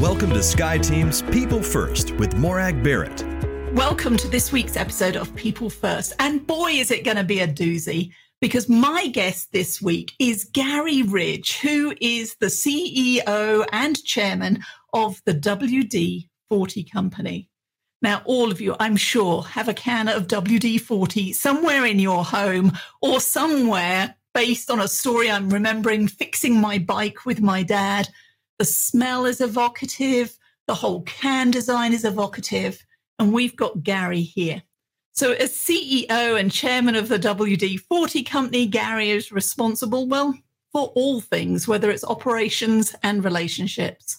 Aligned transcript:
Welcome 0.00 0.30
to 0.30 0.40
SkyeTeam's 0.40 1.22
People 1.22 1.62
First 1.62 2.10
with 2.16 2.36
Morag 2.36 2.82
Barrett. 2.82 3.24
Welcome 3.74 4.16
to 4.18 4.28
this 4.28 4.52
week's 4.52 4.76
episode 4.76 5.16
of 5.16 5.34
People 5.36 5.70
First. 5.70 6.12
And 6.18 6.46
boy, 6.46 6.72
is 6.72 6.90
it 6.90 7.04
going 7.04 7.16
to 7.16 7.24
be 7.24 7.40
a 7.40 7.48
doozy 7.48 8.12
because 8.40 8.68
my 8.68 9.06
guest 9.06 9.52
this 9.52 9.80
week 9.80 10.12
is 10.18 10.50
Garry 10.52 11.02
Ridge, 11.02 11.58
who 11.60 11.94
is 12.00 12.36
the 12.40 12.46
CEO 12.46 13.66
and 13.72 14.04
chairman 14.04 14.64
of 14.92 15.22
the 15.24 15.32
WD 15.32 16.28
40 16.50 16.84
Company. 16.84 17.48
Now, 18.02 18.20
all 18.26 18.50
of 18.50 18.60
you, 18.60 18.76
I'm 18.78 18.96
sure, 18.96 19.44
have 19.44 19.68
a 19.68 19.74
can 19.74 20.08
of 20.08 20.26
WD 20.26 20.80
40 20.80 21.32
somewhere 21.32 21.86
in 21.86 21.98
your 21.98 22.24
home 22.24 22.72
or 23.00 23.20
somewhere 23.20 24.16
based 24.34 24.70
on 24.70 24.80
a 24.80 24.88
story 24.88 25.30
I'm 25.30 25.48
remembering 25.48 26.08
fixing 26.08 26.60
my 26.60 26.78
bike 26.78 27.24
with 27.24 27.40
my 27.40 27.62
dad. 27.62 28.08
The 28.58 28.64
smell 28.64 29.26
is 29.26 29.40
evocative, 29.40 30.36
the 30.66 30.74
whole 30.74 31.02
can 31.02 31.50
design 31.50 31.92
is 31.92 32.04
evocative, 32.04 32.84
and 33.18 33.32
we've 33.32 33.56
got 33.56 33.82
Garry 33.82 34.22
here. 34.22 34.62
So, 35.12 35.32
as 35.32 35.52
CEO 35.52 36.38
and 36.38 36.50
chairman 36.50 36.96
of 36.96 37.08
the 37.08 37.18
WD 37.18 37.80
40 37.80 38.22
company, 38.24 38.66
Garry 38.66 39.10
is 39.10 39.30
responsible, 39.30 40.08
well, 40.08 40.34
for 40.72 40.88
all 40.96 41.20
things, 41.20 41.68
whether 41.68 41.90
it's 41.90 42.04
operations 42.04 42.94
and 43.02 43.24
relationships. 43.24 44.18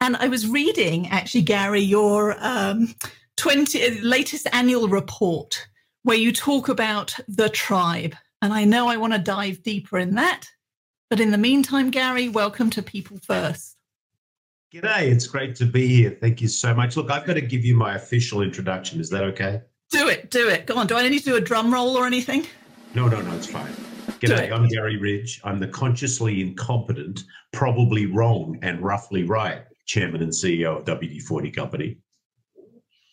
And 0.00 0.16
I 0.16 0.28
was 0.28 0.46
reading, 0.46 1.08
actually, 1.08 1.42
Garry, 1.42 1.80
your 1.80 2.36
um, 2.38 2.94
20, 3.36 4.00
latest 4.02 4.46
annual 4.52 4.88
report 4.88 5.66
where 6.04 6.16
you 6.16 6.32
talk 6.32 6.68
about 6.68 7.18
the 7.26 7.48
tribe. 7.48 8.14
And 8.40 8.52
I 8.52 8.64
know 8.64 8.88
I 8.88 8.96
want 8.96 9.12
to 9.12 9.18
dive 9.18 9.62
deeper 9.62 9.98
in 9.98 10.14
that. 10.14 10.46
But 11.10 11.18
in 11.18 11.32
the 11.32 11.38
meantime, 11.38 11.90
Garry, 11.90 12.28
welcome 12.28 12.70
to 12.70 12.84
People 12.84 13.18
First. 13.18 13.76
G'day, 14.72 15.10
it's 15.10 15.26
great 15.26 15.56
to 15.56 15.66
be 15.66 15.88
here. 15.88 16.16
Thank 16.20 16.40
you 16.40 16.46
so 16.46 16.72
much. 16.72 16.96
Look, 16.96 17.10
I've 17.10 17.26
got 17.26 17.34
to 17.34 17.40
give 17.40 17.64
you 17.64 17.74
my 17.74 17.96
official 17.96 18.42
introduction. 18.42 19.00
Is 19.00 19.10
that 19.10 19.24
okay? 19.24 19.60
Do 19.90 20.06
it, 20.06 20.30
do 20.30 20.48
it. 20.48 20.66
Go 20.66 20.76
on. 20.76 20.86
Do 20.86 20.96
I 20.96 21.08
need 21.08 21.18
to 21.18 21.24
do 21.24 21.34
a 21.34 21.40
drum 21.40 21.74
roll 21.74 21.96
or 21.96 22.06
anything? 22.06 22.46
No, 22.94 23.08
no, 23.08 23.20
no, 23.20 23.34
it's 23.34 23.48
fine. 23.48 23.72
G'day, 24.20 24.52
I'm 24.52 24.68
Garry 24.68 24.98
Ridge. 24.98 25.40
I'm 25.42 25.58
the 25.58 25.66
consciously 25.66 26.40
incompetent, 26.40 27.24
probably 27.52 28.06
wrong, 28.06 28.60
and 28.62 28.80
roughly 28.80 29.24
right 29.24 29.64
chairman 29.86 30.22
and 30.22 30.30
CEO 30.30 30.76
of 30.76 30.84
WD 30.84 31.22
40 31.22 31.50
Company. 31.50 31.98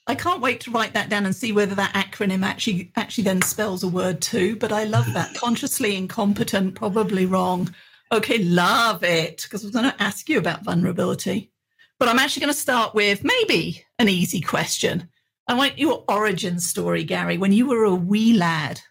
I 0.06 0.14
can't 0.14 0.42
wait 0.42 0.62
to 0.62 0.72
write 0.72 0.94
that 0.94 1.10
down 1.10 1.26
and 1.26 1.36
see 1.36 1.52
whether 1.52 1.74
that 1.76 1.94
acronym 1.94 2.46
actually 2.46 2.92
actually 2.96 3.24
then 3.24 3.42
spells 3.42 3.84
a 3.84 3.88
word 3.88 4.22
too. 4.22 4.56
But 4.56 4.72
I 4.72 4.84
love 4.84 5.12
that. 5.14 5.34
Consciously 5.36 5.96
incompetent, 5.98 6.76
probably 6.76 7.26
wrong. 7.26 7.74
Okay, 8.12 8.40
love 8.40 9.04
it. 9.04 9.44
Because 9.44 9.64
I 9.64 9.68
was 9.68 9.74
going 9.74 9.92
to 9.92 10.04
ask 10.04 10.30
you 10.30 10.38
about 10.38 10.64
vulnerability. 10.64 11.52
But 12.00 12.10
I'm 12.10 12.20
actually 12.20 12.42
going 12.42 12.54
to 12.54 12.60
start 12.60 12.94
with 12.94 13.24
maybe 13.24 13.84
an 14.00 14.08
easy 14.08 14.42
question. 14.42 15.10
I 15.48 15.56
want 15.56 15.80
your 15.80 16.04
origin 16.08 16.60
story, 16.60 17.04
Garry, 17.04 17.38
when 17.38 17.54
you 17.54 17.68
were 17.68 17.84
a 17.84 17.96
wee 17.96 18.34
lad. 18.34 18.82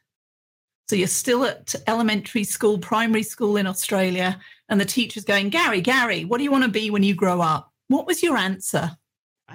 So 0.89 0.97
you're 0.97 1.09
still 1.09 1.45
at 1.45 1.75
elementary 1.87 2.45
school, 2.45 2.79
primary 2.79 3.23
school 3.23 3.57
in 3.57 3.67
Australia, 3.67 4.39
and 4.69 4.81
the 4.81 4.85
teacher's 4.85 5.25
going, 5.25 5.51
Garry, 5.51 5.81
Garry, 5.81 6.25
what 6.25 6.39
do 6.39 6.45
you 6.45 6.53
want 6.53 6.65
to 6.65 6.71
be 6.71 6.91
when 6.91 7.03
you 7.03 7.15
grow 7.15 7.41
up? 7.41 7.73
What 7.89 8.07
was 8.07 8.23
your 8.23 8.37
answer? 8.37 8.97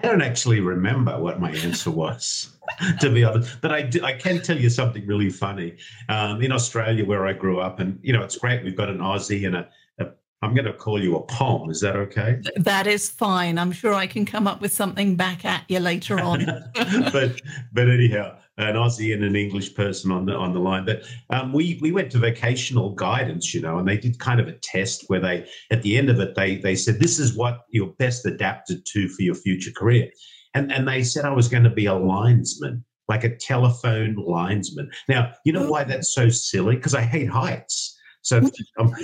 I 0.03 0.07
don't 0.07 0.21
actually 0.21 0.61
remember 0.61 1.19
what 1.19 1.39
my 1.39 1.51
answer 1.51 1.91
was, 1.91 2.57
to 3.01 3.11
be 3.11 3.23
honest. 3.23 3.61
But 3.61 3.71
I, 3.71 3.83
do, 3.83 4.03
I 4.03 4.13
can 4.13 4.41
tell 4.41 4.57
you 4.57 4.69
something 4.69 5.05
really 5.05 5.29
funny. 5.29 5.77
Um, 6.09 6.41
in 6.41 6.51
Australia, 6.51 7.05
where 7.05 7.27
I 7.27 7.33
grew 7.33 7.59
up, 7.59 7.79
and 7.79 7.99
you 8.01 8.11
know, 8.11 8.23
it's 8.23 8.37
great. 8.37 8.63
We've 8.63 8.75
got 8.75 8.89
an 8.89 8.97
Aussie 8.97 9.45
and 9.45 9.55
a. 9.57 9.69
a 9.99 10.07
I'm 10.41 10.55
going 10.55 10.65
to 10.65 10.73
call 10.73 11.01
you 11.01 11.17
a 11.17 11.21
pom. 11.21 11.69
Is 11.69 11.81
that 11.81 11.95
okay? 11.95 12.41
That 12.55 12.87
is 12.87 13.09
fine. 13.09 13.59
I'm 13.59 13.71
sure 13.71 13.93
I 13.93 14.07
can 14.07 14.25
come 14.25 14.47
up 14.47 14.59
with 14.59 14.73
something 14.73 15.15
back 15.15 15.45
at 15.45 15.65
you 15.69 15.79
later 15.79 16.19
on. 16.19 16.45
but 16.73 17.39
but 17.71 17.87
anyhow, 17.87 18.37
an 18.61 18.75
Aussie 18.75 19.13
and 19.13 19.23
an 19.23 19.35
English 19.35 19.75
person 19.75 20.11
on 20.11 20.25
the 20.25 20.33
on 20.33 20.53
the 20.53 20.59
line. 20.59 20.85
But 20.85 21.03
um, 21.29 21.53
we 21.53 21.77
we 21.81 21.91
went 21.91 22.11
to 22.11 22.19
vocational 22.19 22.91
guidance, 22.91 23.53
you 23.53 23.61
know, 23.61 23.77
and 23.77 23.87
they 23.87 23.97
did 23.97 24.19
kind 24.19 24.39
of 24.39 24.47
a 24.47 24.53
test 24.53 25.05
where 25.07 25.19
they 25.19 25.47
at 25.71 25.81
the 25.81 25.97
end 25.97 26.09
of 26.09 26.19
it 26.19 26.35
they 26.35 26.57
they 26.57 26.75
said 26.75 26.99
this 26.99 27.19
is 27.19 27.35
what 27.35 27.61
you're 27.69 27.93
best 27.97 28.25
adapted 28.25 28.85
to 28.87 29.07
for 29.09 29.21
your 29.23 29.35
future 29.35 29.71
career, 29.71 30.09
and 30.53 30.71
and 30.71 30.87
they 30.87 31.03
said 31.03 31.25
I 31.25 31.33
was 31.33 31.47
going 31.47 31.63
to 31.63 31.69
be 31.69 31.85
a 31.85 31.93
linesman, 31.93 32.83
like 33.07 33.23
a 33.23 33.35
telephone 33.35 34.15
linesman. 34.15 34.91
Now 35.07 35.33
you 35.45 35.53
know 35.53 35.69
why 35.69 35.83
that's 35.83 36.13
so 36.13 36.29
silly 36.29 36.75
because 36.75 36.95
I 36.95 37.01
hate 37.01 37.29
heights. 37.29 37.97
So. 38.21 38.41
Um, 38.79 38.95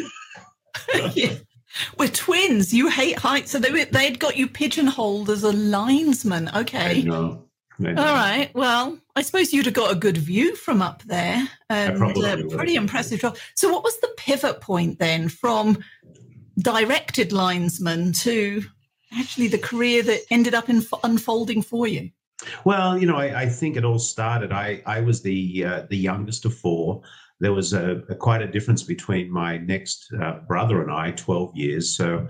yeah. 1.14 1.34
We're 1.98 2.08
twins. 2.08 2.74
You 2.74 2.88
hate 2.90 3.20
heights, 3.20 3.52
so 3.52 3.60
they 3.60 3.84
they'd 3.86 4.20
got 4.20 4.38
you 4.38 4.48
pigeonholed 4.48 5.30
as 5.30 5.44
a 5.44 5.52
linesman. 5.52 6.50
Okay. 6.56 7.00
I 7.00 7.02
know. 7.02 7.47
All 7.80 7.94
right. 7.94 8.50
Well, 8.56 8.98
I 9.16 9.22
suppose 9.22 9.54
you'd 9.54 9.66
have 9.66 9.76
got 9.76 9.92
a 9.92 9.96
good 9.96 10.18
view 10.18 10.56
from 10.56 10.82
up 10.82 11.04
there. 11.04 11.48
And 11.70 12.02
uh, 12.02 12.38
pretty 12.50 12.76
impressive 12.76 13.20
job. 13.20 13.38
So, 13.56 13.72
what 13.72 13.84
was 13.84 14.00
the 14.00 14.10
pivot 14.18 14.62
point 14.62 15.00
then 15.00 15.30
from 15.30 15.84
directed 16.58 17.32
linesman 17.32 18.14
to 18.14 18.64
actually 19.14 19.48
the 19.48 19.60
career 19.60 20.02
that 20.04 20.22
ended 20.32 20.56
up 20.56 20.70
in, 20.70 20.84
unfolding 21.04 21.62
for 21.62 21.88
you? 21.88 22.10
Well, 22.66 22.98
you 22.98 23.08
know, 23.08 23.18
I, 23.18 23.42
I, 23.42 23.50
think 23.50 23.78
it 23.78 23.86
all 23.86 24.00
started. 24.00 24.52
I, 24.52 24.82
I 24.86 25.02
was 25.02 25.22
the 25.22 25.66
uh, 25.66 25.82
the 25.90 25.98
youngest 25.98 26.46
of 26.46 26.56
four. 26.56 27.02
There 27.40 27.54
was 27.54 27.74
a, 27.74 28.04
a, 28.10 28.16
quite 28.16 28.42
a 28.42 28.48
difference 28.48 28.84
between 28.84 29.32
my 29.32 29.58
next 29.58 30.12
uh, 30.22 30.40
brother 30.48 30.82
and 30.82 30.92
I, 30.92 31.12
twelve 31.12 31.56
years. 31.56 31.96
So 31.96 32.28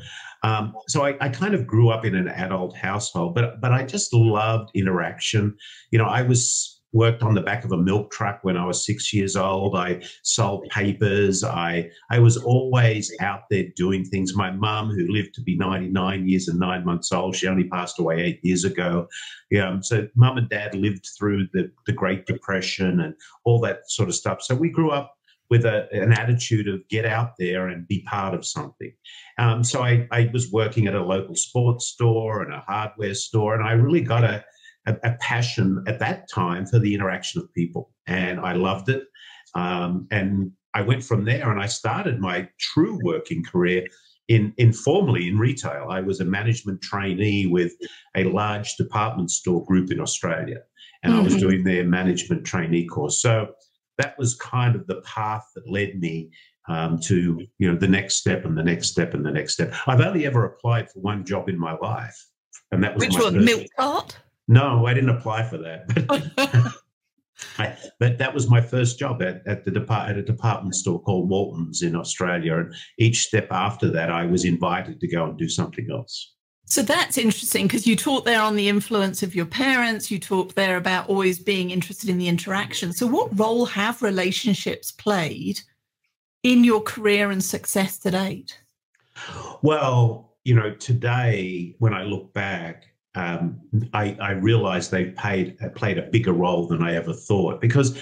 um, 0.47 0.73
so 0.87 1.05
I, 1.05 1.17
I, 1.19 1.27
kind 1.27 1.53
of 1.53 1.67
grew 1.67 1.89
up 1.89 2.05
in 2.05 2.15
an 2.15 2.29
adult 2.29 2.73
household, 2.75 3.35
but 3.35 3.59
but 3.59 3.73
I 3.73 3.83
just 3.83 4.13
loved 4.13 4.69
interaction. 4.73 5.57
You 5.91 5.99
know, 5.99 6.05
I 6.05 6.21
was 6.21 6.81
worked 6.93 7.21
on 7.21 7.35
the 7.35 7.41
back 7.41 7.65
of 7.65 7.73
a 7.73 7.77
milk 7.77 8.11
truck 8.11 8.39
when 8.43 8.55
I 8.55 8.65
was 8.65 8.85
six 8.85 9.13
years 9.13 9.35
old. 9.35 9.75
I 9.75 10.01
sold 10.23 10.69
papers. 10.69 11.43
I 11.43 11.89
I 12.09 12.19
was 12.19 12.37
always 12.37 13.13
out 13.19 13.41
there 13.49 13.65
doing 13.75 14.05
things. 14.05 14.35
My 14.35 14.51
mum, 14.51 14.89
who 14.89 15.11
lived 15.11 15.33
to 15.35 15.41
be 15.41 15.57
99 15.57 16.29
years 16.29 16.47
and 16.47 16.59
nine 16.59 16.85
months 16.85 17.11
old, 17.11 17.35
she 17.35 17.47
only 17.47 17.67
passed 17.67 17.99
away 17.99 18.21
eight 18.21 18.39
years 18.41 18.63
ago. 18.63 19.07
Yeah, 19.51 19.77
so 19.81 20.07
mum 20.15 20.37
and 20.37 20.49
dad 20.49 20.75
lived 20.75 21.09
through 21.17 21.47
the, 21.51 21.69
the 21.87 21.93
Great 21.93 22.25
Depression 22.25 23.01
and 23.01 23.13
all 23.43 23.59
that 23.61 23.79
sort 23.91 24.07
of 24.07 24.15
stuff. 24.15 24.41
So 24.41 24.55
we 24.55 24.69
grew 24.69 24.91
up 24.91 25.16
with 25.49 25.65
a, 25.65 25.87
an 25.91 26.11
attitude 26.11 26.67
of 26.67 26.87
get 26.89 27.05
out 27.05 27.31
there 27.39 27.67
and 27.67 27.87
be 27.87 28.01
part 28.03 28.33
of 28.33 28.45
something. 28.45 28.91
Um, 29.37 29.63
so 29.63 29.81
I, 29.81 30.07
I, 30.11 30.29
was 30.33 30.51
working 30.51 30.87
at 30.87 30.95
a 30.95 31.03
local 31.03 31.35
sports 31.35 31.87
store 31.87 32.41
and 32.41 32.53
a 32.53 32.63
hardware 32.67 33.13
store, 33.13 33.55
and 33.55 33.63
I 33.63 33.71
really 33.73 34.01
got 34.01 34.23
a, 34.23 34.43
a, 34.85 34.95
a 35.03 35.17
passion 35.19 35.83
at 35.87 35.99
that 35.99 36.29
time 36.29 36.65
for 36.65 36.79
the 36.79 36.93
interaction 36.93 37.41
of 37.41 37.53
people, 37.53 37.91
and 38.07 38.39
I 38.39 38.53
loved 38.53 38.89
it. 38.89 39.03
Um, 39.55 40.07
and 40.11 40.51
I 40.73 40.81
went 40.81 41.03
from 41.03 41.25
there, 41.25 41.49
and 41.49 41.61
I 41.61 41.67
started 41.67 42.19
my 42.19 42.49
true 42.59 42.99
working 43.03 43.43
career 43.43 43.87
in 44.27 44.53
informally 44.57 45.29
in 45.29 45.37
retail. 45.37 45.87
I 45.89 46.01
was 46.01 46.19
a 46.19 46.25
management 46.25 46.81
trainee 46.81 47.47
with 47.47 47.73
a 48.15 48.25
large 48.25 48.75
department 48.75 49.31
store 49.31 49.63
group 49.65 49.91
in 49.91 49.99
Australia, 49.99 50.57
and 51.03 51.13
mm-hmm. 51.13 51.21
I 51.21 51.23
was 51.23 51.33
mm-hmm. 51.33 51.41
doing 51.41 51.63
their 51.63 51.85
management 51.85 52.45
trainee 52.45 52.85
course. 52.85 53.21
So 53.21 53.47
that 53.97 54.17
was 54.17 54.35
kind 54.35 54.75
of 54.75 54.85
the 54.87 55.01
path 55.01 55.45
that 55.55 55.69
led 55.69 55.99
me 55.99 56.29
um, 56.67 56.99
to 56.99 57.45
you 57.57 57.71
know 57.71 57.77
the 57.77 57.87
next 57.87 58.15
step 58.15 58.45
and 58.45 58.57
the 58.57 58.63
next 58.63 58.87
step 58.87 59.13
and 59.13 59.25
the 59.25 59.31
next 59.31 59.53
step. 59.53 59.73
I've 59.87 60.01
only 60.01 60.25
ever 60.25 60.45
applied 60.45 60.91
for 60.91 60.99
one 60.99 61.25
job 61.25 61.49
in 61.49 61.59
my 61.59 61.77
life, 61.77 62.17
and 62.71 62.83
that 62.83 62.95
was 62.95 63.05
which 63.05 63.17
one, 63.17 63.43
milk 63.43 63.67
cart. 63.77 64.17
No, 64.47 64.85
I 64.85 64.93
didn't 64.93 65.09
apply 65.09 65.43
for 65.43 65.57
that. 65.57 66.73
I, 67.59 67.77
but 67.99 68.17
that 68.17 68.33
was 68.33 68.49
my 68.49 68.61
first 68.61 68.97
job 68.97 69.21
at, 69.21 69.45
at 69.45 69.63
the 69.63 69.69
depart, 69.69 70.09
at 70.09 70.17
a 70.17 70.23
department 70.23 70.73
store 70.73 71.01
called 71.01 71.29
Waltons 71.29 71.83
in 71.83 71.95
Australia, 71.95 72.57
and 72.57 72.73
each 72.97 73.23
step 73.23 73.47
after 73.51 73.89
that, 73.91 74.09
I 74.09 74.25
was 74.25 74.45
invited 74.45 74.99
to 74.99 75.07
go 75.07 75.25
and 75.25 75.37
do 75.37 75.47
something 75.47 75.87
else. 75.91 76.35
So 76.69 76.81
that's 76.81 77.17
interesting 77.17 77.65
because 77.65 77.87
you 77.87 77.95
talk 77.95 78.25
there 78.25 78.41
on 78.41 78.57
the 78.57 78.67
influence 78.67 79.23
of 79.23 79.33
your 79.33 79.45
parents. 79.45 80.11
You 80.11 80.19
talk 80.19 80.53
there 80.55 80.75
about 80.75 81.07
always 81.07 81.39
being 81.39 81.71
interested 81.71 82.09
in 82.09 82.17
the 82.17 82.27
interaction. 82.27 82.91
So, 82.91 83.07
what 83.07 83.39
role 83.39 83.65
have 83.67 84.01
relationships 84.01 84.91
played 84.91 85.61
in 86.43 86.65
your 86.65 86.81
career 86.81 87.31
and 87.31 87.41
success 87.41 87.97
to 87.99 88.11
date? 88.11 88.59
Well, 89.61 90.35
you 90.43 90.55
know, 90.55 90.73
today 90.75 91.73
when 91.79 91.93
I 91.93 92.03
look 92.03 92.33
back, 92.33 92.87
um, 93.15 93.61
I, 93.93 94.17
I 94.19 94.31
realize 94.31 94.89
they've 94.89 95.15
played 95.15 95.57
played 95.73 95.97
a 95.97 96.03
bigger 96.03 96.33
role 96.33 96.67
than 96.67 96.83
I 96.83 96.95
ever 96.95 97.13
thought 97.13 97.61
because, 97.61 97.97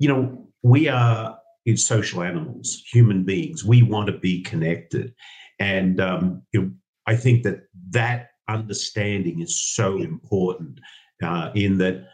you 0.00 0.08
know, 0.08 0.44
we 0.64 0.88
are 0.88 1.38
social 1.76 2.24
animals, 2.24 2.82
human 2.90 3.22
beings. 3.22 3.64
We 3.64 3.84
want 3.84 4.08
to 4.08 4.18
be 4.18 4.42
connected, 4.42 5.14
and 5.60 6.00
um, 6.00 6.42
you 6.52 6.62
know, 6.62 6.70
I 7.08 7.16
think 7.16 7.42
that 7.44 7.62
that 7.90 8.28
understanding 8.48 9.40
is 9.40 9.58
so 9.58 9.96
important 9.96 10.78
uh, 11.22 11.50
in 11.54 11.78
that 11.78 12.06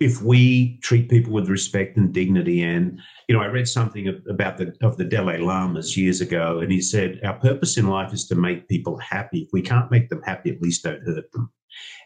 if 0.00 0.20
we 0.20 0.78
treat 0.82 1.08
people 1.08 1.32
with 1.32 1.48
respect 1.48 1.96
and 1.96 2.12
dignity 2.12 2.62
and 2.62 3.00
you 3.28 3.34
know 3.34 3.40
i 3.40 3.46
read 3.46 3.68
something 3.68 4.08
about 4.28 4.58
the 4.58 4.74
of 4.82 4.96
the 4.96 5.04
Dalai 5.04 5.38
Lama's 5.38 5.96
years 5.96 6.20
ago 6.20 6.58
and 6.60 6.70
he 6.70 6.80
said 6.80 7.20
our 7.24 7.38
purpose 7.38 7.78
in 7.78 7.86
life 7.88 8.12
is 8.12 8.26
to 8.26 8.34
make 8.34 8.68
people 8.68 8.98
happy. 8.98 9.40
If 9.42 9.50
we 9.52 9.62
can't 9.62 9.90
make 9.90 10.08
them 10.10 10.20
happy 10.22 10.50
at 10.50 10.60
least 10.60 10.82
don't 10.82 11.06
hurt 11.06 11.30
them. 11.32 11.50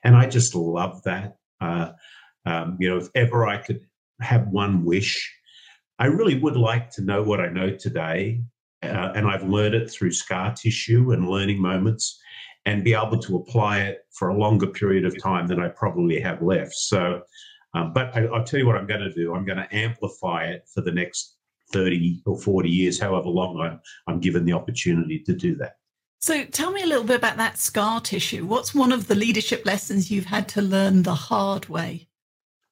And 0.05 0.15
i 0.17 0.27
just 0.27 0.55
love 0.55 1.03
that 1.05 1.37
uh, 1.61 1.91
um, 2.47 2.77
you 2.79 2.89
know 2.89 2.99
if 2.99 3.09
ever 3.15 3.47
i 3.47 3.57
could 3.57 3.81
have 4.21 4.47
one 4.49 4.85
wish 4.85 5.11
i 5.99 6.07
really 6.07 6.39
would 6.39 6.57
like 6.57 6.91
to 6.91 7.03
know 7.03 7.23
what 7.23 7.41
i 7.41 7.49
know 7.49 7.71
today 7.75 8.43
uh, 8.83 9.13
and 9.15 9.27
i've 9.27 9.45
learned 9.45 9.75
it 9.75 9.91
through 9.91 10.13
scar 10.13 10.55
tissue 10.55 11.13
and 11.13 11.29
learning 11.29 11.61
moments 11.61 12.21
and 12.67 12.85
be 12.85 12.95
able 12.95 13.19
to 13.19 13.37
apply 13.37 13.81
it 13.81 14.01
for 14.11 14.29
a 14.29 14.39
longer 14.39 14.67
period 14.67 15.05
of 15.05 15.21
time 15.23 15.47
than 15.47 15.61
i 15.61 15.69
probably 15.69 16.21
have 16.21 16.43
left 16.43 16.75
so 16.75 17.21
um, 17.75 17.93
but 17.93 18.15
I, 18.17 18.23
will 18.23 18.45
tell 18.45 18.59
you 18.59 18.67
what 18.67 18.77
I'm 18.77 18.87
going 18.87 19.01
to 19.01 19.13
do. 19.13 19.35
I'm 19.35 19.45
going 19.45 19.59
to 19.59 19.75
amplify 19.75 20.45
it 20.45 20.69
for 20.73 20.81
the 20.81 20.93
next 20.93 21.37
30 21.73 22.23
or 22.27 22.41
40 22.41 22.69
years, 22.69 22.99
however 22.99 23.29
long 23.29 23.61
I'm, 23.61 23.81
I'm 24.07 24.21
given 24.21 24.45
the 24.45 24.53
opportunity 24.53 25.21
to 25.21 25.35
do 25.35 25.55
that. 25.57 25.75
So 26.21 26.45
tell 26.47 26.73
me 26.73 26.83
a 26.83 26.87
little 26.87 27.05
bit 27.05 27.17
about 27.17 27.37
that 27.37 27.59
scar 27.59 28.01
tissue. 28.01 28.45
What's 28.45 28.75
one 28.75 28.91
of 28.91 29.07
the 29.07 29.15
leadership 29.15 29.65
lessons 29.65 30.11
you've 30.11 30.25
had 30.25 30.49
to 30.49 30.63
learn 30.63 31.03
the 31.03 31.15
hard 31.15 31.69
way? 31.69 32.09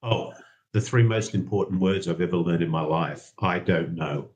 Oh, 0.02 0.32
the 0.72 0.80
three 0.80 1.04
most 1.04 1.34
important 1.34 1.80
words 1.80 2.08
I've 2.08 2.20
ever 2.20 2.36
learned 2.36 2.62
in 2.62 2.70
my 2.70 2.82
life. 2.82 3.32
I 3.38 3.58
don't 3.60 3.94
know. 3.94 4.30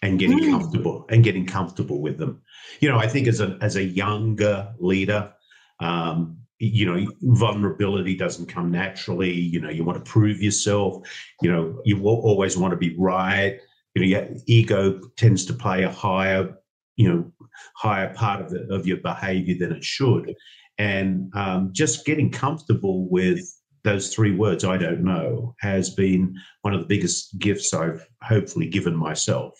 And 0.00 0.18
getting 0.18 0.38
mm. 0.38 0.50
comfortable 0.50 1.06
and 1.08 1.24
getting 1.24 1.44
comfortable 1.44 2.00
with 2.00 2.18
them. 2.18 2.40
You 2.80 2.88
know, 2.88 2.98
I 2.98 3.08
think 3.08 3.26
as 3.26 3.40
a 3.40 3.58
as 3.60 3.76
a 3.76 3.82
younger 3.82 4.72
leader, 4.78 5.32
um, 5.80 6.38
you 6.58 6.86
know 6.86 7.10
vulnerability 7.22 8.16
doesn't 8.16 8.46
come 8.46 8.70
naturally. 8.70 9.32
You 9.32 9.60
know 9.60 9.70
you 9.70 9.84
want 9.84 10.04
to 10.04 10.10
prove 10.10 10.40
yourself. 10.40 11.06
You 11.42 11.50
know 11.50 11.80
you 11.84 12.00
always 12.04 12.56
want 12.56 12.72
to 12.72 12.76
be 12.76 12.94
right. 12.96 13.58
You 13.94 14.02
know 14.02 14.08
your 14.08 14.28
ego 14.46 15.00
tends 15.16 15.44
to 15.46 15.52
play 15.52 15.82
a 15.82 15.90
higher 15.90 16.54
you 16.96 17.08
know 17.08 17.32
higher 17.76 18.12
part 18.14 18.40
of, 18.40 18.50
the, 18.50 18.72
of 18.72 18.86
your 18.86 18.98
behavior 18.98 19.56
than 19.58 19.76
it 19.76 19.84
should. 19.84 20.34
And 20.78 21.32
um, 21.34 21.70
just 21.72 22.06
getting 22.06 22.30
comfortable 22.30 23.08
with 23.08 23.40
those 23.84 24.12
three 24.12 24.34
words 24.34 24.64
i 24.64 24.76
don't 24.76 25.02
know 25.02 25.54
has 25.60 25.90
been 25.90 26.34
one 26.62 26.74
of 26.74 26.80
the 26.80 26.86
biggest 26.86 27.38
gifts 27.38 27.72
i've 27.72 28.06
hopefully 28.22 28.68
given 28.68 28.94
myself 28.94 29.54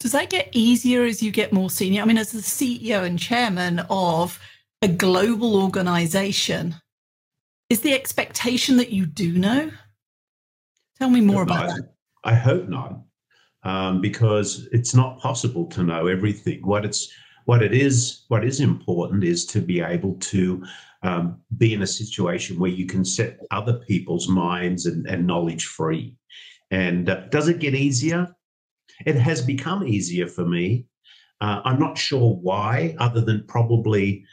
does 0.00 0.12
that 0.12 0.30
get 0.30 0.48
easier 0.52 1.04
as 1.04 1.22
you 1.22 1.30
get 1.30 1.52
more 1.52 1.70
senior 1.70 2.02
i 2.02 2.04
mean 2.04 2.18
as 2.18 2.32
the 2.32 2.40
ceo 2.40 3.02
and 3.02 3.18
chairman 3.18 3.80
of 3.90 4.38
a 4.82 4.88
global 4.88 5.62
organization, 5.62 6.74
is 7.68 7.80
the 7.80 7.94
expectation 7.94 8.76
that 8.76 8.90
you 8.90 9.06
do 9.06 9.32
know? 9.32 9.70
Tell 10.98 11.10
me 11.10 11.20
more 11.20 11.42
about 11.42 11.68
that. 11.68 11.94
I 12.24 12.34
hope 12.34 12.68
not, 12.68 13.00
um, 13.62 14.00
because 14.00 14.68
it's 14.72 14.94
not 14.94 15.18
possible 15.18 15.66
to 15.66 15.82
know 15.82 16.06
everything. 16.06 16.64
What 16.66 16.84
it's 16.84 17.12
what 17.44 17.62
it 17.62 17.72
is, 17.72 18.24
what 18.28 18.44
is 18.44 18.60
important 18.60 19.22
is 19.22 19.46
to 19.46 19.60
be 19.60 19.80
able 19.80 20.14
to 20.14 20.64
um, 21.02 21.40
be 21.58 21.74
in 21.74 21.82
a 21.82 21.86
situation 21.86 22.58
where 22.58 22.70
you 22.70 22.86
can 22.86 23.04
set 23.04 23.38
other 23.52 23.74
people's 23.86 24.28
minds 24.28 24.86
and, 24.86 25.06
and 25.06 25.26
knowledge 25.26 25.66
free. 25.66 26.16
And 26.72 27.08
uh, 27.08 27.28
does 27.28 27.48
it 27.48 27.60
get 27.60 27.74
easier? 27.74 28.34
It 29.04 29.16
has 29.16 29.42
become 29.42 29.86
easier 29.86 30.26
for 30.26 30.46
me. 30.46 30.86
Uh, 31.40 31.60
I'm 31.64 31.78
not 31.78 31.98
sure 31.98 32.34
why, 32.34 32.96
other 32.98 33.20
than 33.20 33.44
probably 33.46 34.24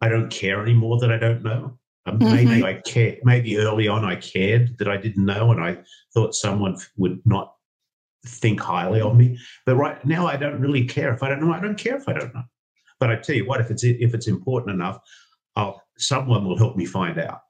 I 0.00 0.08
don't 0.08 0.30
care 0.30 0.62
anymore 0.62 1.00
that 1.00 1.10
I 1.10 1.18
don't 1.18 1.42
know. 1.42 1.78
Um, 2.06 2.18
mm-hmm. 2.18 2.34
Maybe 2.34 2.64
I 2.64 2.74
care. 2.74 3.16
Maybe 3.24 3.58
early 3.58 3.88
on 3.88 4.04
I 4.04 4.16
cared 4.16 4.78
that 4.78 4.88
I 4.88 4.96
didn't 4.96 5.24
know, 5.24 5.50
and 5.50 5.60
I 5.60 5.78
thought 6.14 6.34
someone 6.34 6.76
would 6.96 7.20
not 7.24 7.54
think 8.26 8.60
highly 8.60 9.00
of 9.00 9.16
me. 9.16 9.38
But 9.66 9.76
right 9.76 10.02
now, 10.04 10.26
I 10.26 10.36
don't 10.36 10.60
really 10.60 10.84
care 10.84 11.12
if 11.12 11.22
I 11.22 11.28
don't 11.28 11.40
know. 11.40 11.52
I 11.52 11.60
don't 11.60 11.78
care 11.78 11.96
if 11.96 12.08
I 12.08 12.12
don't 12.12 12.34
know. 12.34 12.44
But 13.00 13.10
I 13.10 13.16
tell 13.16 13.36
you 13.36 13.46
what, 13.46 13.60
if 13.60 13.70
it's 13.70 13.84
if 13.84 14.14
it's 14.14 14.28
important 14.28 14.74
enough, 14.74 14.98
I'll, 15.56 15.82
someone 15.98 16.44
will 16.44 16.58
help 16.58 16.76
me 16.76 16.86
find 16.86 17.18
out. 17.18 17.40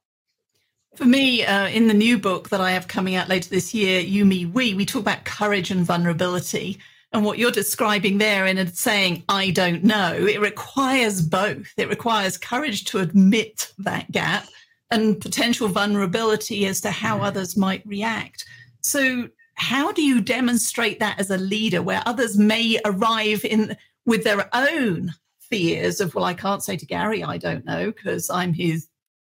For 0.96 1.04
me, 1.04 1.44
uh, 1.44 1.68
in 1.68 1.86
the 1.86 1.94
new 1.94 2.18
book 2.18 2.48
that 2.48 2.60
I 2.60 2.72
have 2.72 2.88
coming 2.88 3.14
out 3.14 3.28
later 3.28 3.48
this 3.48 3.72
year, 3.72 4.00
You, 4.00 4.24
Me, 4.24 4.46
We, 4.46 4.74
we 4.74 4.84
talk 4.84 5.02
about 5.02 5.24
courage 5.24 5.70
and 5.70 5.84
vulnerability. 5.84 6.78
And 7.12 7.24
what 7.24 7.38
you're 7.38 7.50
describing 7.50 8.18
there 8.18 8.46
in 8.46 8.66
saying, 8.72 9.22
I 9.28 9.50
don't 9.50 9.84
know, 9.84 10.14
it 10.14 10.40
requires 10.40 11.22
both. 11.22 11.72
It 11.76 11.88
requires 11.88 12.36
courage 12.36 12.84
to 12.86 12.98
admit 12.98 13.72
that 13.78 14.10
gap 14.10 14.46
and 14.90 15.20
potential 15.20 15.68
vulnerability 15.68 16.66
as 16.66 16.80
to 16.82 16.90
how 16.90 17.20
others 17.20 17.56
might 17.56 17.86
react. 17.86 18.44
So, 18.80 19.28
how 19.54 19.90
do 19.90 20.02
you 20.02 20.20
demonstrate 20.20 21.00
that 21.00 21.18
as 21.18 21.30
a 21.30 21.36
leader 21.36 21.82
where 21.82 22.02
others 22.06 22.38
may 22.38 22.78
arrive 22.84 23.44
in 23.44 23.76
with 24.06 24.22
their 24.22 24.48
own 24.54 25.14
fears 25.40 26.00
of, 26.00 26.14
well, 26.14 26.24
I 26.24 26.34
can't 26.34 26.62
say 26.62 26.76
to 26.76 26.86
Garry, 26.86 27.24
I 27.24 27.38
don't 27.38 27.64
know, 27.64 27.86
because 27.86 28.30
I'm 28.30 28.52
his 28.52 28.86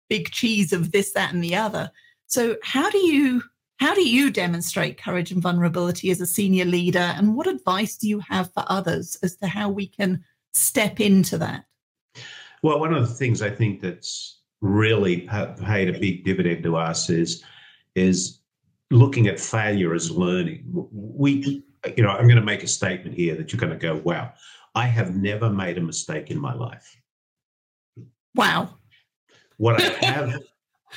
big 0.09 0.31
cheese 0.31 0.73
of 0.73 0.93
this, 0.93 1.13
that, 1.13 1.33
and 1.33 1.43
the 1.43 1.57
other. 1.57 1.91
So, 2.27 2.57
how 2.63 2.91
do 2.91 2.99
you 2.99 3.43
how 3.79 3.95
do 3.95 4.09
you 4.09 4.31
demonstrate 4.31 5.01
courage 5.01 5.31
and 5.31 5.43
vulnerability 5.43 6.11
as 6.11 6.21
a 6.21 6.27
senior 6.27 6.65
leader? 6.65 6.99
And 6.99 7.37
what 7.37 7.47
advice 7.47 7.97
do 7.97 8.09
you 8.09 8.21
have 8.21 8.53
for 8.53 8.65
others 8.69 9.19
as 9.23 9.37
to 9.37 9.47
how 9.47 9.69
we 9.69 9.87
can 9.87 10.25
step 10.55 10.99
into 10.99 11.37
that? 11.39 11.65
Well, 12.63 12.81
one 12.81 12.95
of 12.95 13.07
the 13.07 13.15
things 13.15 13.43
I 13.43 13.51
think 13.51 13.83
that's 13.83 14.41
really 14.63 15.29
paid 15.67 15.95
a 15.95 15.99
big 15.99 16.25
dividend 16.25 16.63
to 16.65 16.77
us 16.77 17.11
is 17.11 17.45
is 17.95 18.41
looking 18.91 19.27
at 19.27 19.39
failure 19.39 19.95
as 19.95 20.11
learning. 20.11 20.65
We, 20.93 21.65
you 21.97 22.03
know, 22.03 22.11
I'm 22.11 22.25
going 22.25 22.37
to 22.37 22.43
make 22.43 22.63
a 22.63 22.69
statement 22.69 23.17
here 23.17 23.35
that 23.37 23.53
you're 23.53 23.61
going 23.61 23.73
to 23.73 23.79
go, 23.79 23.97
"Wow, 23.97 24.33
I 24.75 24.87
have 24.87 25.15
never 25.15 25.51
made 25.51 25.77
a 25.77 25.83
mistake 25.83 26.31
in 26.31 26.39
my 26.39 26.55
life." 26.55 26.97
Wow. 28.35 28.77
What 29.59 29.81
I 29.81 29.89
have, 30.05 30.35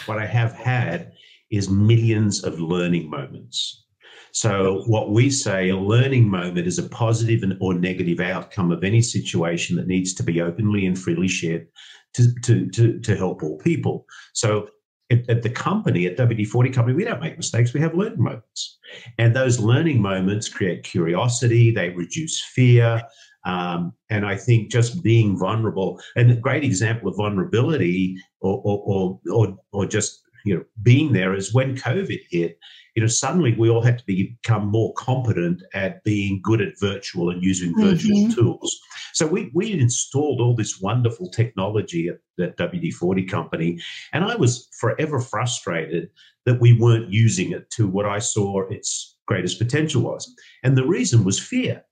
what 0.05 0.19
I 0.19 0.25
have 0.25 0.53
had 0.53 1.13
is 1.49 1.69
millions 1.69 2.43
of 2.43 2.59
learning 2.59 3.09
moments. 3.09 3.85
So, 4.31 4.83
what 4.85 5.11
we 5.11 5.29
say 5.29 5.69
a 5.69 5.77
learning 5.77 6.29
moment 6.29 6.67
is 6.67 6.77
a 6.77 6.87
positive 6.89 7.43
or 7.59 7.73
negative 7.73 8.19
outcome 8.19 8.71
of 8.71 8.83
any 8.83 9.01
situation 9.01 9.75
that 9.77 9.87
needs 9.87 10.13
to 10.15 10.23
be 10.23 10.41
openly 10.41 10.85
and 10.85 10.97
freely 10.97 11.27
shared 11.27 11.67
to, 12.13 12.33
to, 12.43 12.69
to, 12.69 12.99
to 12.99 13.15
help 13.15 13.41
all 13.41 13.57
people. 13.57 14.05
So, 14.33 14.69
at, 15.09 15.27
at, 15.29 15.41
the 15.41 15.49
company, 15.49 16.05
at 16.05 16.17
WD 16.17 16.47
40 16.47 16.69
Company, 16.69 16.95
we 16.95 17.03
don't 17.03 17.21
make 17.21 17.37
mistakes, 17.37 17.73
we 17.73 17.79
have 17.79 17.95
learning 17.95 18.21
moments. 18.21 18.77
And 19.17 19.35
those 19.35 19.59
learning 19.59 20.01
moments 20.01 20.47
create 20.47 20.83
curiosity, 20.83 21.71
they 21.71 21.89
reduce 21.89 22.41
fear. 22.41 23.01
Um, 23.45 23.93
and 24.09 24.25
I 24.25 24.35
think 24.35 24.71
just 24.71 25.01
being 25.03 25.37
vulnerable, 25.37 26.01
and 26.15 26.31
a 26.31 26.35
great 26.35 26.63
example 26.63 27.09
of 27.09 27.17
vulnerability 27.17 28.17
or, 28.41 28.61
or, 28.63 28.83
or, 28.85 29.19
or, 29.31 29.57
or 29.71 29.85
just 29.85 30.21
you 30.45 30.55
know 30.55 30.63
being 30.81 31.13
there 31.13 31.33
is 31.33 31.53
when 31.53 31.75
COVID 31.75 32.19
hit. 32.29 32.57
You 32.95 33.03
know, 33.03 33.07
suddenly 33.07 33.55
we 33.55 33.69
all 33.69 33.83
had 33.83 33.99
to 33.99 34.05
become 34.05 34.67
more 34.67 34.93
competent 34.93 35.63
at 35.73 36.03
being 36.03 36.41
good 36.43 36.59
at 36.59 36.79
virtual 36.81 37.29
and 37.29 37.41
using 37.41 37.71
mm-hmm. 37.71 37.89
virtual 37.89 38.31
tools. 38.31 38.77
So 39.13 39.25
we 39.25 39.51
we 39.53 39.71
installed 39.71 40.41
all 40.41 40.55
this 40.55 40.81
wonderful 40.81 41.29
technology 41.29 42.09
at 42.09 42.17
that 42.37 42.57
WD 42.57 42.93
forty 42.93 43.23
company, 43.23 43.79
and 44.11 44.25
I 44.25 44.35
was 44.35 44.67
forever 44.79 45.21
frustrated 45.21 46.09
that 46.45 46.59
we 46.59 46.73
weren't 46.73 47.11
using 47.11 47.51
it 47.51 47.69
to 47.71 47.87
what 47.87 48.05
I 48.05 48.19
saw 48.19 48.67
its 48.69 49.17
greatest 49.27 49.59
potential 49.59 50.01
was, 50.01 50.33
and 50.63 50.75
the 50.75 50.85
reason 50.85 51.23
was 51.23 51.39
fear. 51.39 51.85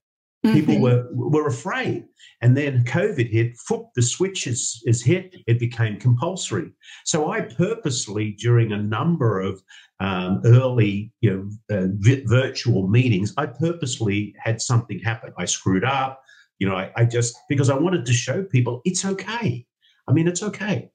People 0.52 0.74
mm-hmm. 0.74 1.18
were 1.18 1.30
were 1.30 1.46
afraid. 1.46 2.04
And 2.40 2.56
then 2.56 2.84
COVID 2.84 3.28
hit, 3.28 3.56
foot, 3.56 3.86
the 3.96 4.02
switch 4.02 4.46
is, 4.46 4.80
is 4.86 5.02
hit, 5.02 5.34
it 5.48 5.58
became 5.58 5.98
compulsory. 5.98 6.70
So 7.04 7.32
I 7.32 7.40
purposely, 7.40 8.36
during 8.38 8.72
a 8.72 8.80
number 8.80 9.40
of 9.40 9.60
um, 9.98 10.40
early 10.44 11.12
you 11.20 11.30
know, 11.32 11.76
uh, 11.76 11.88
vi- 11.98 12.22
virtual 12.26 12.86
meetings, 12.86 13.34
I 13.36 13.46
purposely 13.46 14.34
had 14.38 14.62
something 14.62 15.00
happen. 15.00 15.32
I 15.36 15.46
screwed 15.46 15.84
up, 15.84 16.22
you 16.60 16.68
know, 16.68 16.76
I, 16.76 16.92
I, 16.96 17.04
just, 17.06 17.36
because 17.48 17.70
I 17.70 17.74
wanted 17.76 18.06
to 18.06 18.12
show 18.12 18.44
people 18.44 18.82
it's 18.84 19.04
okay. 19.04 19.66
I 20.06 20.12
mean, 20.12 20.28
it's 20.28 20.44
okay. 20.44 20.90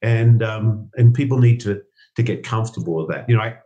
And, 0.00 0.44
um, 0.44 0.90
and 0.94 1.12
people 1.12 1.38
need 1.38 1.58
to, 1.60 1.82
to 2.16 2.22
get 2.22 2.44
comfortable 2.44 2.94
with 2.94 3.08
that. 3.08 3.28
You 3.28 3.36
know, 3.36 3.42
I, 3.42 3.56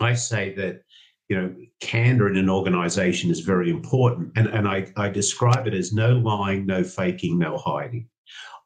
I 0.00 0.14
say 0.14 0.54
that 0.54 0.80
you 1.28 1.36
know, 1.36 1.54
candor 1.80 2.28
in 2.28 2.36
an 2.36 2.48
organization 2.48 3.30
is 3.30 3.40
very 3.40 3.70
important. 3.70 4.32
And, 4.36 4.48
and 4.48 4.66
I, 4.66 4.90
I 4.96 5.08
describe 5.08 5.66
it 5.66 5.74
as 5.74 5.92
no 5.92 6.12
lying, 6.12 6.66
no 6.66 6.82
faking, 6.82 7.38
no 7.38 7.58
hiding. 7.58 8.08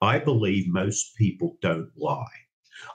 I 0.00 0.19
believe 0.19 0.69
most 0.69 1.16
people 1.16 1.57
don't 1.61 1.90
lie. 1.97 2.25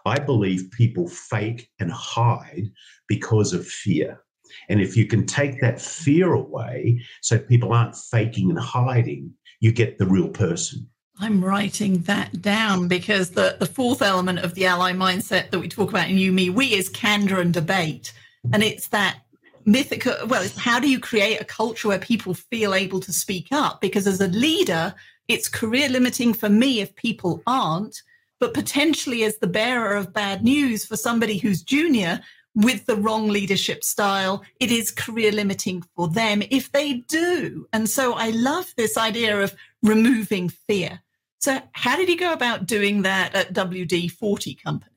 I 0.06 0.20
believe 0.20 0.72
people 0.72 1.08
fake 1.08 1.70
and 1.80 1.92
hide 1.92 2.70
because 3.08 3.54
of 3.54 3.68
fear. 3.68 4.22
And 4.70 4.82
if 4.82 4.96
you 4.96 5.06
can 5.06 5.26
take 5.26 5.60
that 5.62 5.82
fear 5.82 6.34
away 6.34 7.02
so 7.22 7.38
people 7.38 7.74
aren't 7.74 7.96
faking 7.96 8.50
and 8.50 8.60
hiding, 8.60 9.34
you 9.60 9.72
get 9.72 9.98
the 9.98 10.06
real 10.06 10.30
person. 10.30 10.88
I'm 11.20 11.44
writing 11.44 12.04
that 12.04 12.42
down 12.42 12.88
because 12.88 13.32
the, 13.32 13.58
the 13.60 13.66
fourth 13.66 14.02
element 14.02 14.40
of 14.40 14.54
the 14.54 14.68
ally 14.68 14.94
mindset 14.94 15.50
that 15.50 15.60
we 15.60 15.68
talk 15.68 15.90
about 15.90 16.10
in 16.10 16.18
You, 16.18 16.32
Me, 16.32 16.50
We 16.50 16.74
is 16.74 16.90
candor 16.90 17.42
and 17.42 17.54
debate. 17.54 18.14
And 18.54 18.64
it's 18.64 18.88
that 18.90 19.20
mythical, 19.68 20.16
well, 20.28 20.48
how 20.58 20.80
do 20.80 20.90
you 20.90 21.00
create 21.00 21.40
a 21.40 21.46
culture 21.46 21.90
where 21.90 22.00
people 22.00 22.34
feel 22.34 22.74
able 22.74 23.02
to 23.02 23.14
speak 23.14 23.50
up? 23.52 23.82
Because 23.82 24.08
as 24.08 24.22
a 24.22 24.28
leader, 24.30 24.96
it's 25.28 25.50
career 25.50 25.90
limiting 25.90 26.34
for 26.34 26.50
me 26.50 26.80
if 26.80 26.96
people 26.96 27.44
aren't, 27.46 28.02
but 28.40 28.54
potentially 28.54 29.24
as 29.24 29.38
the 29.38 29.48
bearer 29.48 29.96
of 29.96 30.14
bad 30.14 30.44
news 30.44 30.86
for 30.86 30.96
somebody 30.96 31.38
who's 31.38 31.62
junior 31.62 32.22
with 32.56 32.86
the 32.86 32.96
wrong 32.96 33.28
leadership 33.28 33.84
style, 33.84 34.44
it 34.60 34.72
is 34.72 34.90
career 34.90 35.32
limiting 35.32 35.84
for 35.96 36.08
them 36.08 36.42
if 36.50 36.72
they 36.72 36.94
do. 37.08 37.68
And 37.72 37.88
so 37.88 38.14
I 38.14 38.30
love 38.30 38.74
this 38.78 38.98
idea 38.98 39.40
of 39.42 39.56
removing 39.84 40.50
fear. 40.50 41.02
So, 41.40 41.62
how 41.74 41.96
did 41.98 42.10
you 42.10 42.18
go 42.18 42.34
about 42.34 42.66
doing 42.66 43.04
that 43.04 43.36
at 43.36 43.54
WD 43.54 44.12
40 44.12 44.56
Company? 44.56 44.97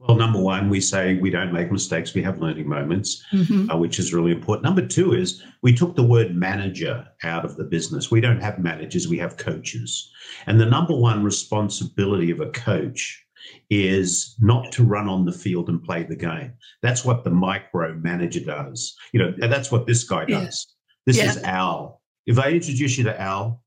Well, 0.00 0.16
number 0.16 0.40
one, 0.40 0.70
we 0.70 0.80
say 0.80 1.18
we 1.18 1.30
don't 1.30 1.52
make 1.52 1.72
mistakes, 1.72 2.14
we 2.14 2.22
have 2.22 2.38
learning 2.38 2.68
moments, 2.68 3.24
mm-hmm. 3.32 3.68
uh, 3.68 3.76
which 3.76 3.98
is 3.98 4.14
really 4.14 4.30
important. 4.30 4.64
Number 4.64 4.86
two 4.86 5.12
is 5.12 5.42
we 5.62 5.74
took 5.74 5.96
the 5.96 6.04
word 6.04 6.36
manager 6.36 7.04
out 7.24 7.44
of 7.44 7.56
the 7.56 7.64
business. 7.64 8.08
We 8.08 8.20
don't 8.20 8.40
have 8.40 8.60
managers, 8.60 9.08
we 9.08 9.18
have 9.18 9.36
coaches. 9.36 10.12
And 10.46 10.60
the 10.60 10.66
number 10.66 10.94
one 10.94 11.24
responsibility 11.24 12.30
of 12.30 12.38
a 12.38 12.50
coach 12.50 13.24
is 13.70 14.36
not 14.38 14.70
to 14.72 14.84
run 14.84 15.08
on 15.08 15.24
the 15.24 15.32
field 15.32 15.68
and 15.68 15.82
play 15.82 16.04
the 16.04 16.16
game. 16.16 16.52
That's 16.80 17.04
what 17.04 17.24
the 17.24 17.30
micro 17.30 17.94
manager 17.94 18.40
does. 18.40 18.94
You 19.12 19.20
know, 19.20 19.34
that's 19.48 19.72
what 19.72 19.86
this 19.86 20.04
guy 20.04 20.26
does. 20.26 20.66
Yeah. 20.68 20.74
This 21.06 21.16
yeah. 21.16 21.30
is 21.30 21.42
Al. 21.42 22.02
If 22.26 22.38
I 22.38 22.50
introduce 22.50 22.98
you 22.98 23.04
to 23.04 23.20
Al, 23.20 23.62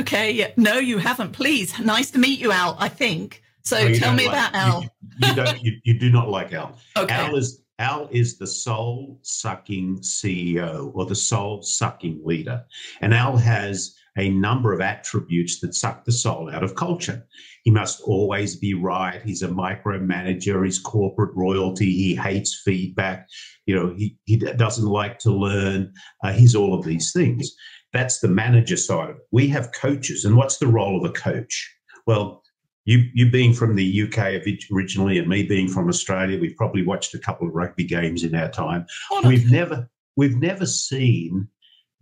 Okay. 0.00 0.30
Yeah. 0.30 0.50
No, 0.56 0.76
you 0.76 0.98
haven't. 0.98 1.32
Please. 1.32 1.78
Nice 1.78 2.10
to 2.10 2.18
meet 2.18 2.38
you, 2.38 2.52
Al. 2.52 2.76
I 2.78 2.88
think. 2.88 3.42
So 3.66 3.76
oh, 3.78 3.92
tell 3.94 4.14
me 4.14 4.28
like, 4.28 4.32
about 4.32 4.54
Al. 4.54 4.82
You, 4.82 4.88
you 5.18 5.34
don't. 5.34 5.62
You, 5.62 5.72
you, 5.82 5.98
do 5.98 6.08
not 6.08 6.28
like 6.28 6.52
Al. 6.52 6.78
Okay. 6.96 7.12
Al 7.12 7.34
is 7.34 7.64
Al 7.80 8.08
is 8.12 8.38
the 8.38 8.46
soul 8.46 9.18
sucking 9.22 9.98
CEO 9.98 10.92
or 10.94 11.04
the 11.04 11.16
soul 11.16 11.62
sucking 11.62 12.20
leader, 12.24 12.64
and 13.00 13.12
Al 13.12 13.36
has 13.36 13.96
a 14.16 14.30
number 14.30 14.72
of 14.72 14.80
attributes 14.80 15.58
that 15.60 15.74
suck 15.74 16.04
the 16.04 16.12
soul 16.12 16.48
out 16.48 16.62
of 16.62 16.76
culture. 16.76 17.26
He 17.64 17.72
must 17.72 18.00
always 18.02 18.54
be 18.54 18.72
right. 18.72 19.20
He's 19.20 19.42
a 19.42 19.48
micromanager. 19.48 20.64
He's 20.64 20.78
corporate 20.78 21.34
royalty. 21.34 21.92
He 21.92 22.14
hates 22.14 22.62
feedback. 22.64 23.28
You 23.66 23.74
know, 23.74 23.94
he, 23.96 24.16
he 24.24 24.36
doesn't 24.36 24.86
like 24.86 25.18
to 25.20 25.32
learn. 25.32 25.92
Uh, 26.22 26.32
he's 26.32 26.54
all 26.54 26.72
of 26.72 26.84
these 26.84 27.10
things. 27.12 27.52
That's 27.92 28.20
the 28.20 28.28
manager 28.28 28.76
side 28.76 29.10
of 29.10 29.16
it. 29.16 29.22
We 29.32 29.48
have 29.48 29.72
coaches, 29.72 30.24
and 30.24 30.36
what's 30.36 30.58
the 30.58 30.68
role 30.68 30.96
of 30.96 31.10
a 31.10 31.12
coach? 31.12 31.74
Well, 32.06 32.44
you 32.86 33.10
you 33.12 33.30
being 33.30 33.52
from 33.52 33.74
the 33.74 34.02
UK 34.02 34.42
originally, 34.72 35.18
and 35.18 35.28
me 35.28 35.42
being 35.42 35.68
from 35.68 35.88
Australia, 35.88 36.40
we've 36.40 36.56
probably 36.56 36.84
watched 36.84 37.14
a 37.14 37.18
couple 37.18 37.46
of 37.46 37.54
rugby 37.54 37.84
games 37.84 38.24
in 38.24 38.34
our 38.34 38.48
time. 38.48 38.86
Oh, 39.10 39.28
we've 39.28 39.50
never 39.50 39.90
we've 40.16 40.36
never 40.36 40.64
seen 40.64 41.48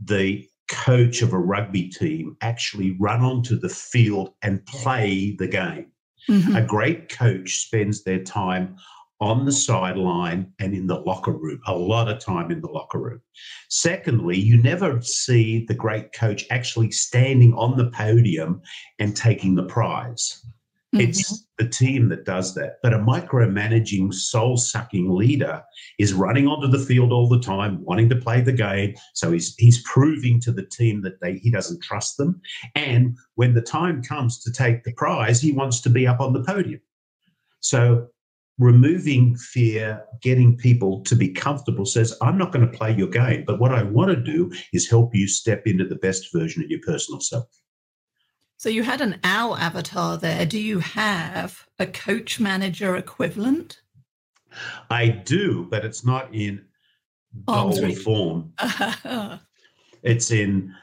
the 0.02 0.46
coach 0.70 1.22
of 1.22 1.32
a 1.32 1.38
rugby 1.38 1.88
team 1.88 2.36
actually 2.40 2.96
run 3.00 3.22
onto 3.22 3.58
the 3.58 3.68
field 3.68 4.34
and 4.42 4.64
play 4.66 5.34
the 5.38 5.48
game. 5.48 5.86
Mm-hmm. 6.28 6.56
A 6.56 6.62
great 6.62 7.08
coach 7.08 7.66
spends 7.66 8.04
their 8.04 8.22
time 8.22 8.76
on 9.20 9.44
the 9.44 9.52
sideline 9.52 10.52
and 10.58 10.74
in 10.74 10.86
the 10.86 10.98
locker 11.00 11.32
room, 11.32 11.60
a 11.66 11.74
lot 11.74 12.08
of 12.08 12.18
time 12.18 12.50
in 12.50 12.60
the 12.60 12.70
locker 12.70 12.98
room. 12.98 13.20
Secondly, 13.68 14.38
you 14.38 14.60
never 14.62 15.00
see 15.02 15.64
the 15.66 15.74
great 15.74 16.12
coach 16.12 16.44
actually 16.50 16.90
standing 16.90 17.54
on 17.54 17.76
the 17.76 17.90
podium 17.90 18.60
and 18.98 19.16
taking 19.16 19.54
the 19.54 19.64
prize. 19.64 20.44
Mm-hmm. 20.94 21.08
It's 21.08 21.46
the 21.58 21.68
team 21.68 22.08
that 22.10 22.24
does 22.24 22.54
that. 22.54 22.76
But 22.82 22.94
a 22.94 22.98
micromanaging, 22.98 24.14
soul 24.14 24.56
sucking 24.56 25.12
leader 25.12 25.62
is 25.98 26.14
running 26.14 26.46
onto 26.46 26.68
the 26.68 26.84
field 26.84 27.10
all 27.10 27.28
the 27.28 27.40
time, 27.40 27.84
wanting 27.84 28.08
to 28.10 28.16
play 28.16 28.40
the 28.40 28.52
game. 28.52 28.94
So 29.12 29.32
he's 29.32 29.56
he's 29.56 29.82
proving 29.82 30.40
to 30.42 30.52
the 30.52 30.66
team 30.66 31.02
that 31.02 31.20
they 31.20 31.38
he 31.38 31.50
doesn't 31.50 31.82
trust 31.82 32.16
them. 32.16 32.40
And 32.76 33.16
when 33.34 33.54
the 33.54 33.60
time 33.60 34.02
comes 34.02 34.40
to 34.44 34.52
take 34.52 34.84
the 34.84 34.92
prize, 34.92 35.40
he 35.40 35.50
wants 35.50 35.80
to 35.80 35.90
be 35.90 36.06
up 36.06 36.20
on 36.20 36.32
the 36.32 36.44
podium. 36.44 36.80
So 37.58 38.08
removing 38.58 39.36
fear, 39.36 40.04
getting 40.22 40.56
people 40.56 41.02
to 41.02 41.16
be 41.16 41.28
comfortable 41.28 41.86
says, 41.86 42.16
I'm 42.22 42.38
not 42.38 42.52
going 42.52 42.70
to 42.70 42.78
play 42.78 42.94
your 42.94 43.08
game, 43.08 43.42
but 43.44 43.58
what 43.58 43.72
I 43.72 43.82
want 43.82 44.10
to 44.10 44.16
do 44.16 44.52
is 44.72 44.88
help 44.88 45.12
you 45.12 45.26
step 45.26 45.66
into 45.66 45.84
the 45.84 45.96
best 45.96 46.32
version 46.32 46.62
of 46.62 46.70
your 46.70 46.80
personal 46.86 47.20
self. 47.20 47.48
So 48.64 48.70
you 48.70 48.82
had 48.82 49.02
an 49.02 49.20
owl 49.24 49.58
avatar 49.58 50.16
there. 50.16 50.46
Do 50.46 50.58
you 50.58 50.78
have 50.78 51.66
a 51.78 51.86
coach 51.86 52.40
manager 52.40 52.96
equivalent? 52.96 53.82
I 54.88 55.08
do, 55.08 55.66
but 55.68 55.84
it's 55.84 56.02
not 56.02 56.34
in 56.34 56.64
doll 57.46 57.78
oh, 57.78 57.94
form. 57.94 58.54
it's 60.02 60.30
in 60.30 60.74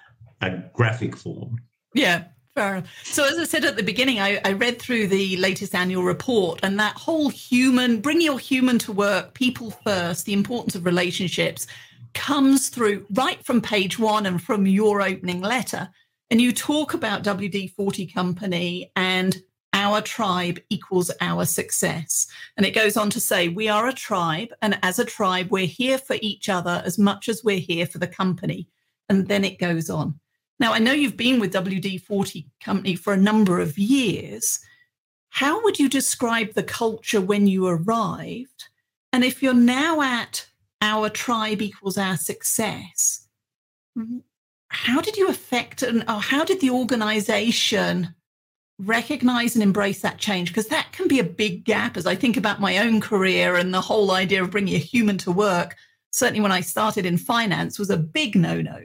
a 0.42 0.60
graphic 0.74 1.18
form. 1.18 1.56
Yeah. 1.96 2.26
Fair. 2.54 2.84
So, 3.02 3.26
as 3.26 3.40
I 3.40 3.46
said 3.46 3.66
at 3.66 3.78
the 3.78 3.82
beginning, 3.82 4.20
I, 4.20 4.40
I, 4.46 4.52
read 4.52 4.80
through 4.80 5.08
the 5.08 5.38
latest 5.38 5.74
annual 5.74 6.04
report 6.04 6.60
and 6.62 6.80
that 6.80 6.98
whole 6.98 7.30
human, 7.30 8.00
bring 8.00 8.22
your 8.22 8.38
human 8.38 8.78
to 8.78 8.92
work, 8.92 9.34
people 9.34 9.72
first, 9.72 10.28
the 10.28 10.34
importance 10.34 10.76
of 10.76 10.86
relationships 10.86 11.66
comes 12.14 12.70
through 12.70 13.08
right 13.14 13.44
from 13.44 13.60
page 13.60 13.98
one 13.98 14.28
and 14.28 14.40
from 14.44 14.68
your 14.68 15.02
opening 15.02 15.42
letter. 15.42 15.90
And 16.32 16.42
you 16.42 16.54
talk 16.54 16.94
about 16.94 17.24
WD 17.24 17.74
40 17.74 18.08
Company 18.08 18.90
and 18.96 19.38
our 19.74 20.02
tribe 20.02 20.60
equals 20.70 21.12
our 21.20 21.46
success. 21.46 22.26
And 22.56 22.66
it 22.66 22.72
goes 22.72 22.96
on 22.96 23.10
to 23.10 23.20
say, 23.20 23.50
we 23.50 23.68
are 23.68 23.90
a 23.90 23.94
tribe. 23.94 24.48
And 24.62 24.80
as 24.82 24.98
a 24.98 25.06
tribe, 25.06 25.50
we're 25.52 25.68
here 25.68 25.98
for 25.98 26.16
each 26.22 26.48
other 26.48 26.82
as 26.86 26.98
much 26.98 27.28
as 27.28 27.44
we're 27.44 27.60
here 27.60 27.86
for 27.86 27.98
the 27.98 28.08
company. 28.08 28.70
And 29.10 29.28
then 29.28 29.44
it 29.44 29.60
goes 29.60 29.90
on. 29.90 30.20
Now, 30.58 30.72
I 30.72 30.80
know 30.80 30.94
you've 30.94 31.18
been 31.18 31.42
with 31.42 31.54
WD 31.54 32.02
40 32.04 32.48
Company 32.64 32.96
for 32.96 33.12
a 33.12 33.18
number 33.18 33.60
of 33.60 33.78
years. 33.78 34.60
How 35.30 35.62
would 35.64 35.80
you 35.80 35.90
describe 35.90 36.54
the 36.54 36.64
culture 36.64 37.20
when 37.20 37.46
you 37.46 37.68
arrived? 37.68 38.70
And 39.12 39.26
if 39.26 39.44
you're 39.44 39.54
now 39.54 40.02
at 40.02 40.46
our 40.82 41.10
tribe 41.10 41.62
equals 41.62 41.98
our 41.98 42.16
success, 42.16 43.28
how 44.72 45.02
did 45.02 45.18
you 45.18 45.28
affect 45.28 45.84
and 45.84 46.04
or 46.08 46.20
how 46.20 46.44
did 46.44 46.62
the 46.62 46.70
organization 46.70 48.16
recognize 48.80 49.56
and 49.56 49.64
embrace 49.64 50.02
that 50.02 50.18
change? 50.18 50.50
Because 50.50 50.68
that 50.68 50.92
can 50.94 51.08
be 51.08 51.20
a 51.20 51.24
big 51.24 51.66
gap 51.66 51.98
as 51.98 52.08
I 52.08 52.16
think 52.16 52.38
about 52.38 52.62
my 52.62 52.78
own 52.78 53.02
career 53.02 53.56
and 53.56 53.74
the 53.74 53.82
whole 53.82 54.12
idea 54.12 54.42
of 54.42 54.52
bringing 54.52 54.76
a 54.76 54.80
human 54.80 55.18
to 55.20 55.32
work. 55.32 55.76
Certainly, 56.12 56.42
when 56.42 56.52
I 56.52 56.62
started 56.62 57.06
in 57.06 57.18
finance, 57.18 57.78
was 57.78 57.90
a 57.90 57.98
big 57.98 58.36
no 58.36 58.62
no. 58.62 58.82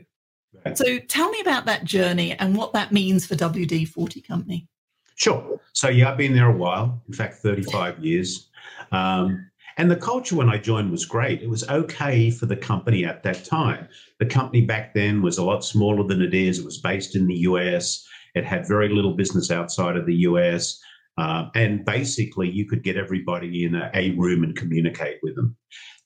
So 0.74 0.98
tell 0.98 1.30
me 1.30 1.40
about 1.40 1.66
that 1.66 1.84
journey 1.84 2.32
and 2.32 2.56
what 2.56 2.72
that 2.72 2.90
means 2.90 3.24
for 3.24 3.36
WD 3.36 3.88
40 3.88 4.20
Company. 4.22 4.66
Sure. 5.14 5.60
So, 5.72 5.88
yeah, 5.88 6.10
I've 6.10 6.18
been 6.18 6.34
there 6.34 6.48
a 6.48 6.56
while, 6.56 7.00
in 7.06 7.14
fact, 7.14 7.36
35 7.36 8.04
years. 8.04 8.48
Um, 8.90 9.48
and 9.76 9.90
the 9.90 9.96
culture 9.96 10.36
when 10.36 10.48
I 10.48 10.58
joined 10.58 10.90
was 10.90 11.04
great. 11.04 11.42
It 11.42 11.50
was 11.50 11.68
okay 11.68 12.30
for 12.30 12.46
the 12.46 12.56
company 12.56 13.04
at 13.04 13.22
that 13.22 13.44
time. 13.44 13.88
The 14.18 14.26
company 14.26 14.62
back 14.62 14.94
then 14.94 15.22
was 15.22 15.38
a 15.38 15.44
lot 15.44 15.64
smaller 15.64 16.06
than 16.06 16.22
it 16.22 16.34
is. 16.34 16.58
It 16.58 16.64
was 16.64 16.78
based 16.78 17.14
in 17.14 17.26
the 17.26 17.34
US. 17.50 18.06
It 18.34 18.44
had 18.44 18.66
very 18.66 18.88
little 18.88 19.14
business 19.14 19.50
outside 19.50 19.96
of 19.96 20.06
the 20.06 20.14
US. 20.14 20.80
Uh, 21.18 21.48
and 21.54 21.84
basically, 21.84 22.50
you 22.50 22.66
could 22.66 22.82
get 22.82 22.96
everybody 22.96 23.64
in 23.64 23.74
a, 23.74 23.90
a 23.94 24.10
room 24.12 24.44
and 24.44 24.56
communicate 24.56 25.18
with 25.22 25.34
them. 25.34 25.56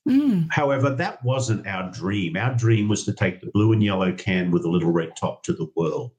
Mm. 0.07 0.47
However, 0.49 0.89
that 0.89 1.23
wasn't 1.23 1.67
our 1.67 1.91
dream. 1.91 2.35
Our 2.35 2.55
dream 2.55 2.87
was 2.87 3.05
to 3.05 3.13
take 3.13 3.39
the 3.39 3.51
blue 3.53 3.71
and 3.71 3.83
yellow 3.83 4.11
can 4.13 4.51
with 4.51 4.65
a 4.65 4.69
little 4.69 4.91
red 4.91 5.11
top 5.19 5.43
to 5.43 5.53
the 5.53 5.67
world. 5.75 6.11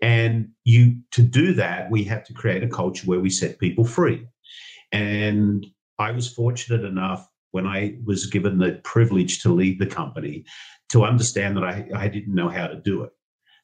And 0.00 0.50
you 0.64 0.96
to 1.12 1.22
do 1.22 1.52
that, 1.54 1.90
we 1.90 2.04
had 2.04 2.24
to 2.26 2.34
create 2.34 2.62
a 2.62 2.68
culture 2.68 3.06
where 3.06 3.20
we 3.20 3.30
set 3.30 3.58
people 3.58 3.84
free. 3.84 4.26
And 4.92 5.66
I 5.98 6.10
was 6.12 6.32
fortunate 6.32 6.84
enough 6.84 7.26
when 7.52 7.66
I 7.66 7.96
was 8.04 8.26
given 8.26 8.58
the 8.58 8.80
privilege 8.84 9.42
to 9.42 9.52
lead 9.52 9.78
the 9.78 9.86
company 9.86 10.44
to 10.90 11.04
understand 11.04 11.56
that 11.56 11.64
I, 11.64 11.88
I 11.94 12.08
didn't 12.08 12.34
know 12.34 12.48
how 12.48 12.66
to 12.66 12.76
do 12.76 13.02
it. 13.02 13.10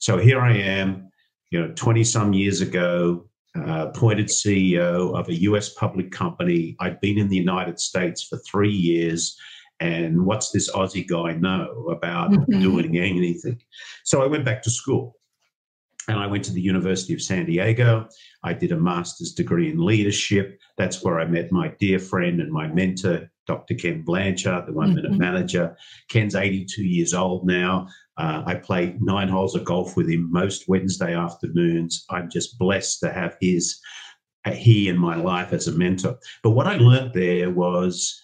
So 0.01 0.19
here 0.19 0.41
I 0.41 0.57
am, 0.57 1.11
you 1.51 1.61
know, 1.61 1.73
20 1.77 2.03
some 2.05 2.33
years 2.33 2.61
ago, 2.61 3.29
uh, 3.57 3.89
appointed 3.89 4.29
CEO 4.29 5.17
of 5.17 5.29
a 5.29 5.35
US 5.43 5.69
public 5.75 6.11
company. 6.11 6.75
I'd 6.81 7.01
been 7.01 7.19
in 7.19 7.29
the 7.29 7.37
United 7.37 7.79
States 7.79 8.23
for 8.23 8.39
three 8.39 8.73
years. 8.73 9.37
And 9.79 10.25
what's 10.25 10.51
this 10.53 10.71
Aussie 10.71 11.07
guy 11.07 11.35
know 11.35 11.89
about 11.91 12.31
mm-hmm. 12.31 12.61
doing 12.61 12.97
anything? 12.97 13.61
So 14.05 14.23
I 14.23 14.27
went 14.27 14.45
back 14.45 14.63
to 14.63 14.71
school 14.71 15.17
and 16.09 16.19
I 16.19 16.27
went 16.27 16.45
to 16.45 16.53
the 16.53 16.61
University 16.61 17.15
of 17.15 17.23
San 17.23 17.47
Diego. 17.47 18.09
I 18.43 18.53
did 18.53 18.73
a 18.73 18.77
master's 18.77 19.33
degree 19.33 19.71
in 19.71 19.85
leadership. 19.85 20.59
That's 20.77 21.03
where 21.03 21.21
I 21.21 21.25
met 21.27 21.53
my 21.53 21.73
dear 21.79 21.99
friend 21.99 22.41
and 22.41 22.51
my 22.51 22.67
mentor, 22.67 23.31
Dr. 23.47 23.75
Ken 23.75 24.03
Blanchard, 24.03 24.67
the 24.67 24.73
one 24.73 24.95
minute 24.95 25.13
mm-hmm. 25.13 25.21
manager. 25.21 25.77
Ken's 26.09 26.35
82 26.35 26.83
years 26.83 27.15
old 27.15 27.47
now. 27.47 27.87
Uh, 28.17 28.43
I 28.45 28.57
play 28.57 28.97
nine 29.01 29.29
holes 29.29 29.55
of 29.55 29.65
golf 29.65 29.97
with 29.97 30.09
him 30.09 30.31
most 30.31 30.69
Wednesday 30.69 31.15
afternoons. 31.15 32.05
I'm 32.11 32.31
just 32.31 32.59
blessed 32.59 33.01
to 33.01 33.13
have 33.13 33.37
his 33.41 33.81
uh, 34.45 34.53
he 34.53 34.89
in 34.89 34.99
my 34.99 35.17
life 35.17 35.53
as 35.53 35.69
a 35.69 35.73
mentor. 35.73 36.19
But 36.43 36.51
what 36.51 36.67
I 36.67 36.77
learned 36.77 37.15
there 37.15 37.51
was 37.51 38.21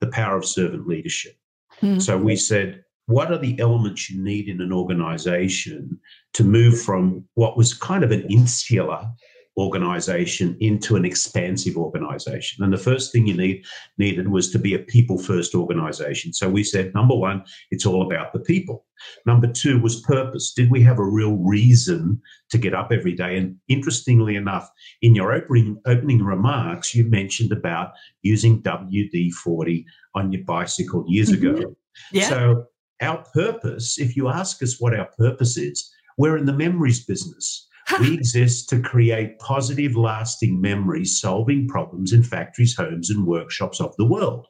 the 0.00 0.08
power 0.08 0.38
of 0.38 0.44
servant 0.46 0.86
leadership. 0.86 1.36
Mm-hmm. 1.82 1.98
So 2.00 2.16
we 2.16 2.36
said, 2.36 2.82
what 3.08 3.32
are 3.32 3.38
the 3.38 3.58
elements 3.58 4.10
you 4.10 4.22
need 4.22 4.48
in 4.48 4.60
an 4.60 4.72
organization 4.72 5.98
to 6.34 6.44
move 6.44 6.80
from 6.80 7.24
what 7.34 7.56
was 7.56 7.72
kind 7.72 8.04
of 8.04 8.10
an 8.10 8.22
insular 8.30 9.10
organization 9.56 10.56
into 10.60 10.94
an 10.94 11.04
expansive 11.04 11.76
organization. 11.76 12.62
And 12.62 12.72
the 12.72 12.78
first 12.78 13.10
thing 13.10 13.26
you 13.26 13.36
need 13.36 13.64
needed 13.98 14.28
was 14.28 14.50
to 14.52 14.58
be 14.58 14.74
a 14.74 14.78
people 14.78 15.18
first 15.18 15.54
organization. 15.54 16.32
So 16.32 16.48
we 16.48 16.62
said 16.62 16.94
number 16.94 17.16
1, 17.16 17.42
it's 17.72 17.84
all 17.84 18.06
about 18.06 18.32
the 18.32 18.38
people. 18.38 18.86
Number 19.26 19.48
2 19.48 19.80
was 19.80 20.00
purpose. 20.02 20.52
Did 20.52 20.70
we 20.70 20.80
have 20.82 21.00
a 21.00 21.04
real 21.04 21.36
reason 21.38 22.20
to 22.50 22.58
get 22.58 22.72
up 22.72 22.92
every 22.92 23.14
day? 23.14 23.36
And 23.36 23.56
interestingly 23.66 24.36
enough, 24.36 24.68
in 25.02 25.14
your 25.14 25.32
opening 25.32 25.80
opening 25.86 26.22
remarks, 26.22 26.94
you 26.94 27.06
mentioned 27.06 27.50
about 27.50 27.92
using 28.22 28.62
WD-40 28.62 29.84
on 30.14 30.30
your 30.30 30.44
bicycle 30.44 31.04
years 31.08 31.32
mm-hmm. 31.32 31.56
ago. 31.56 31.76
Yeah. 32.12 32.28
So 32.28 32.66
our 33.00 33.24
purpose, 33.34 33.98
if 33.98 34.16
you 34.16 34.28
ask 34.28 34.62
us 34.62 34.80
what 34.80 34.98
our 34.98 35.08
purpose 35.18 35.56
is, 35.56 35.90
we're 36.16 36.36
in 36.36 36.46
the 36.46 36.52
memories 36.52 37.04
business 37.04 37.68
we 38.00 38.14
exist 38.14 38.68
to 38.68 38.80
create 38.80 39.38
positive, 39.38 39.96
lasting 39.96 40.60
memories, 40.60 41.20
solving 41.20 41.66
problems 41.68 42.12
in 42.12 42.22
factories, 42.22 42.76
homes, 42.76 43.10
and 43.10 43.26
workshops 43.26 43.80
of 43.80 43.94
the 43.96 44.04
world, 44.04 44.46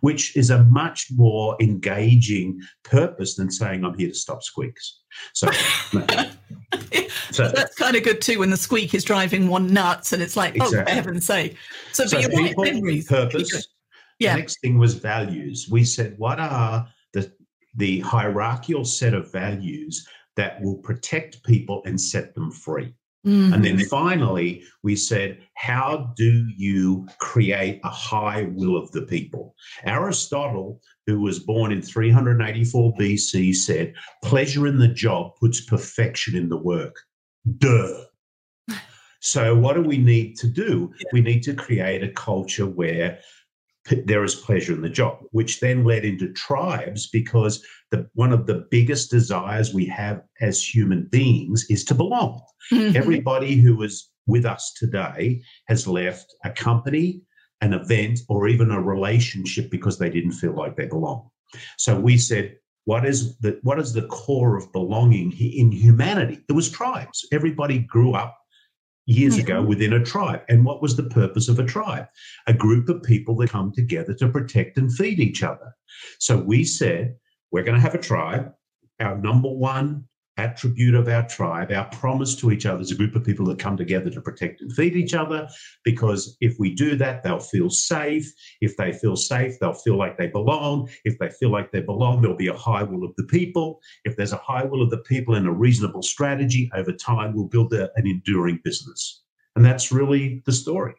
which 0.00 0.36
is 0.36 0.50
a 0.50 0.64
much 0.64 1.06
more 1.14 1.56
engaging 1.60 2.60
purpose 2.82 3.36
than 3.36 3.50
saying, 3.50 3.84
I'm 3.84 3.96
here 3.96 4.08
to 4.08 4.14
stop 4.14 4.42
squeaks. 4.42 5.00
So, 5.32 5.50
so 7.30 7.48
that's 7.48 7.74
kind 7.76 7.96
of 7.96 8.02
good 8.02 8.20
too 8.20 8.40
when 8.40 8.50
the 8.50 8.56
squeak 8.56 8.92
is 8.94 9.04
driving 9.04 9.48
one 9.48 9.72
nuts 9.72 10.12
and 10.12 10.22
it's 10.22 10.36
like, 10.36 10.56
exactly. 10.56 10.80
oh, 10.80 10.84
for 10.84 10.90
heaven's 10.90 11.26
sake. 11.26 11.56
So, 11.92 12.04
so 12.06 12.18
people, 12.28 12.64
memories. 12.64 13.06
purpose. 13.06 13.68
Yeah. 14.18 14.34
The 14.34 14.40
next 14.40 14.60
thing 14.60 14.78
was 14.78 14.94
values. 14.94 15.68
We 15.70 15.84
said, 15.84 16.14
what 16.18 16.38
are 16.38 16.86
the, 17.76 18.00
hierarchical 18.00 18.84
set 18.84 19.14
of 19.14 19.32
values 19.32 20.06
that 20.36 20.60
will 20.60 20.76
protect 20.76 21.42
people 21.44 21.82
and 21.86 22.00
set 22.00 22.34
them 22.34 22.50
free. 22.50 22.94
Mm-hmm. 23.26 23.54
And 23.54 23.64
then 23.64 23.76
mm-hmm. 23.78 23.88
finally, 23.88 24.64
we 24.82 24.96
said, 24.96 25.38
how 25.54 26.12
do 26.16 26.46
you 26.56 27.06
create 27.18 27.80
a 27.82 27.88
high 27.88 28.48
will 28.52 28.76
of 28.76 28.90
the 28.92 29.02
people? 29.02 29.54
Aristotle, 29.84 30.80
who 31.06 31.20
was 31.20 31.38
born 31.38 31.72
in 31.72 31.80
384 31.80 32.94
BC, 32.94 33.54
said, 33.54 33.94
pleasure 34.22 34.66
in 34.66 34.78
the 34.78 34.88
job 34.88 35.36
puts 35.40 35.62
perfection 35.62 36.36
in 36.36 36.48
the 36.48 36.58
work. 36.58 36.96
Duh. 37.58 38.04
So, 39.20 39.56
what 39.56 39.72
do 39.72 39.80
we 39.80 39.96
need 39.96 40.36
to 40.40 40.46
do? 40.46 40.92
We 41.14 41.22
need 41.22 41.42
to 41.44 41.54
create 41.54 42.02
a 42.02 42.12
culture 42.12 42.66
where 42.66 43.20
there 44.06 44.24
is 44.24 44.34
pleasure 44.34 44.72
in 44.72 44.82
the 44.82 44.88
job, 44.88 45.18
which 45.32 45.60
then 45.60 45.84
led 45.84 46.04
into 46.04 46.32
tribes 46.32 47.08
because 47.10 47.64
the, 47.90 48.08
one 48.14 48.32
of 48.32 48.46
the 48.46 48.66
biggest 48.70 49.10
desires 49.10 49.74
we 49.74 49.86
have 49.86 50.22
as 50.40 50.62
human 50.62 51.06
beings 51.10 51.66
is 51.68 51.84
to 51.84 51.94
belong. 51.94 52.40
Mm-hmm. 52.72 52.96
Everybody 52.96 53.56
who 53.56 53.82
is 53.82 54.10
with 54.26 54.46
us 54.46 54.72
today 54.76 55.42
has 55.68 55.86
left 55.86 56.34
a 56.44 56.50
company, 56.50 57.20
an 57.60 57.74
event, 57.74 58.20
or 58.28 58.48
even 58.48 58.70
a 58.70 58.80
relationship 58.80 59.70
because 59.70 59.98
they 59.98 60.08
didn't 60.08 60.32
feel 60.32 60.54
like 60.54 60.76
they 60.76 60.86
belong. 60.86 61.28
So 61.76 62.00
we 62.00 62.16
said, 62.16 62.56
what 62.86 63.06
is 63.06 63.38
the 63.38 63.58
what 63.62 63.78
is 63.78 63.92
the 63.92 64.06
core 64.08 64.56
of 64.56 64.70
belonging 64.72 65.32
in 65.32 65.72
humanity? 65.72 66.40
It 66.48 66.52
was 66.52 66.70
tribes. 66.70 67.26
Everybody 67.32 67.78
grew 67.78 68.12
up 68.12 68.36
years 69.06 69.36
ago 69.36 69.60
mm-hmm. 69.60 69.68
within 69.68 69.92
a 69.92 70.04
tribe. 70.04 70.42
And 70.48 70.64
what 70.64 70.80
was 70.80 70.96
the 70.96 71.04
purpose 71.04 71.48
of 71.48 71.58
a 71.58 71.64
tribe? 71.64 72.06
A 72.46 72.52
group 72.52 72.88
of 72.88 73.02
people 73.02 73.36
that 73.36 73.50
come 73.50 73.72
together 73.72 74.14
to 74.14 74.28
protect 74.28 74.78
and 74.78 74.92
feed 74.92 75.20
each 75.20 75.42
other. 75.42 75.74
So 76.18 76.38
we 76.38 76.64
said, 76.64 77.14
we're 77.52 77.64
going 77.64 77.76
to 77.76 77.80
have 77.80 77.94
a 77.94 77.98
tribe. 77.98 78.52
Our 79.00 79.18
number 79.18 79.48
one 79.48 80.04
attribute 80.36 80.94
of 80.94 81.08
our 81.08 81.26
tribe, 81.28 81.70
our 81.70 81.84
promise 81.86 82.34
to 82.36 82.50
each 82.50 82.66
other 82.66 82.80
is 82.80 82.90
a 82.90 82.96
group 82.96 83.14
of 83.14 83.24
people 83.24 83.46
that 83.46 83.58
come 83.58 83.76
together 83.76 84.10
to 84.10 84.20
protect 84.20 84.60
and 84.60 84.72
feed 84.72 84.96
each 84.96 85.14
other. 85.14 85.48
Because 85.84 86.36
if 86.40 86.56
we 86.58 86.74
do 86.74 86.96
that, 86.96 87.22
they'll 87.22 87.38
feel 87.38 87.70
safe. 87.70 88.32
If 88.60 88.76
they 88.76 88.92
feel 88.92 89.16
safe, 89.16 89.58
they'll 89.60 89.72
feel 89.72 89.96
like 89.96 90.18
they 90.18 90.26
belong. 90.26 90.88
If 91.04 91.18
they 91.18 91.30
feel 91.30 91.50
like 91.50 91.70
they 91.70 91.80
belong, 91.80 92.20
there'll 92.20 92.36
be 92.36 92.48
a 92.48 92.56
high 92.56 92.82
will 92.82 93.04
of 93.04 93.14
the 93.16 93.24
people. 93.24 93.80
If 94.04 94.16
there's 94.16 94.32
a 94.32 94.38
high 94.38 94.64
will 94.64 94.82
of 94.82 94.90
the 94.90 94.98
people 94.98 95.34
and 95.34 95.46
a 95.46 95.52
reasonable 95.52 96.02
strategy, 96.02 96.70
over 96.74 96.92
time, 96.92 97.34
we'll 97.34 97.46
build 97.46 97.72
a, 97.72 97.90
an 97.96 98.06
enduring 98.06 98.60
business. 98.64 99.22
And 99.56 99.64
that's 99.64 99.92
really 99.92 100.42
the 100.46 100.52
story. 100.52 100.94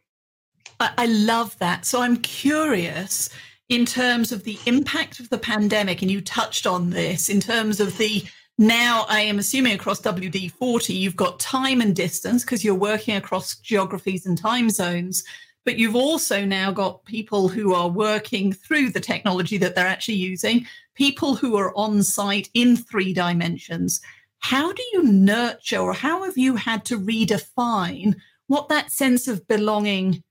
I 0.79 1.05
love 1.05 1.57
that. 1.59 1.85
So 1.85 2.01
I'm 2.01 2.17
curious 2.17 3.29
in 3.69 3.85
terms 3.85 4.31
of 4.31 4.43
the 4.43 4.59
impact 4.65 5.19
of 5.19 5.29
the 5.29 5.37
pandemic, 5.37 6.01
and 6.01 6.11
you 6.11 6.21
touched 6.21 6.67
on 6.67 6.89
this 6.89 7.29
in 7.29 7.39
terms 7.39 7.79
of 7.79 7.97
the 7.97 8.23
now, 8.57 9.05
I 9.09 9.21
am 9.21 9.37
assuming 9.37 9.73
across 9.73 9.99
WD 10.01 10.51
40, 10.51 10.93
you've 10.93 11.17
got 11.17 11.39
time 11.39 11.81
and 11.81 11.93
distance 11.93 12.43
because 12.43 12.63
you're 12.63 12.73
working 12.73 13.17
across 13.17 13.57
geographies 13.57 14.25
and 14.25 14.37
time 14.37 14.69
zones. 14.69 15.25
But 15.65 15.77
you've 15.77 15.95
also 15.95 16.45
now 16.45 16.71
got 16.71 17.03
people 17.05 17.49
who 17.49 17.73
are 17.73 17.89
working 17.89 18.53
through 18.53 18.91
the 18.91 18.99
technology 19.01 19.57
that 19.57 19.75
they're 19.75 19.87
actually 19.87 20.15
using, 20.15 20.67
people 20.93 21.35
who 21.35 21.57
are 21.57 21.75
on 21.75 22.01
site 22.03 22.49
in 22.53 22.77
three 22.77 23.13
dimensions. 23.13 23.99
How 24.39 24.71
do 24.71 24.83
you 24.93 25.03
nurture 25.03 25.79
or 25.79 25.93
how 25.93 26.23
have 26.23 26.37
you 26.37 26.55
had 26.55 26.85
to 26.85 26.99
redefine 26.99 28.15
what 28.47 28.69
that 28.69 28.91
sense 28.91 29.27
of 29.27 29.47
belonging 29.47 30.23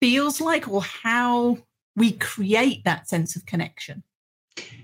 feels 0.00 0.40
like 0.40 0.66
or 0.66 0.82
how 0.82 1.58
we 1.94 2.12
create 2.12 2.82
that 2.84 3.08
sense 3.08 3.36
of 3.36 3.46
connection? 3.46 4.02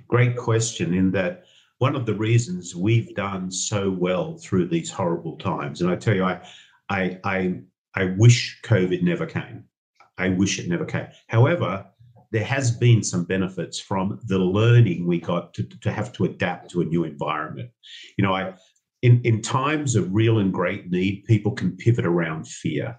Great 0.07 0.37
question. 0.37 0.94
In 0.94 1.11
that, 1.12 1.46
one 1.78 1.94
of 1.94 2.06
the 2.06 2.14
reasons 2.14 2.74
we've 2.74 3.14
done 3.14 3.50
so 3.50 3.90
well 3.90 4.36
through 4.38 4.68
these 4.68 4.90
horrible 4.90 5.36
times. 5.36 5.80
And 5.80 5.90
I 5.90 5.96
tell 5.96 6.14
you, 6.14 6.24
I, 6.24 6.40
I, 6.88 7.18
I, 7.24 7.60
I 7.94 8.04
wish 8.16 8.60
COVID 8.64 9.02
never 9.02 9.26
came. 9.26 9.64
I 10.18 10.30
wish 10.30 10.58
it 10.58 10.68
never 10.68 10.84
came. 10.86 11.08
However, 11.28 11.86
there 12.32 12.44
has 12.44 12.70
been 12.70 13.02
some 13.02 13.24
benefits 13.24 13.78
from 13.78 14.18
the 14.24 14.38
learning 14.38 15.06
we 15.06 15.20
got 15.20 15.54
to, 15.54 15.62
to 15.62 15.92
have 15.92 16.12
to 16.14 16.24
adapt 16.24 16.70
to 16.70 16.80
a 16.80 16.84
new 16.84 17.04
environment. 17.04 17.70
You 18.16 18.24
know, 18.24 18.34
I 18.34 18.54
in, 19.02 19.20
in 19.24 19.42
times 19.42 19.94
of 19.94 20.12
real 20.12 20.38
and 20.38 20.52
great 20.52 20.90
need, 20.90 21.24
people 21.26 21.52
can 21.52 21.76
pivot 21.76 22.06
around 22.06 22.48
fear. 22.48 22.98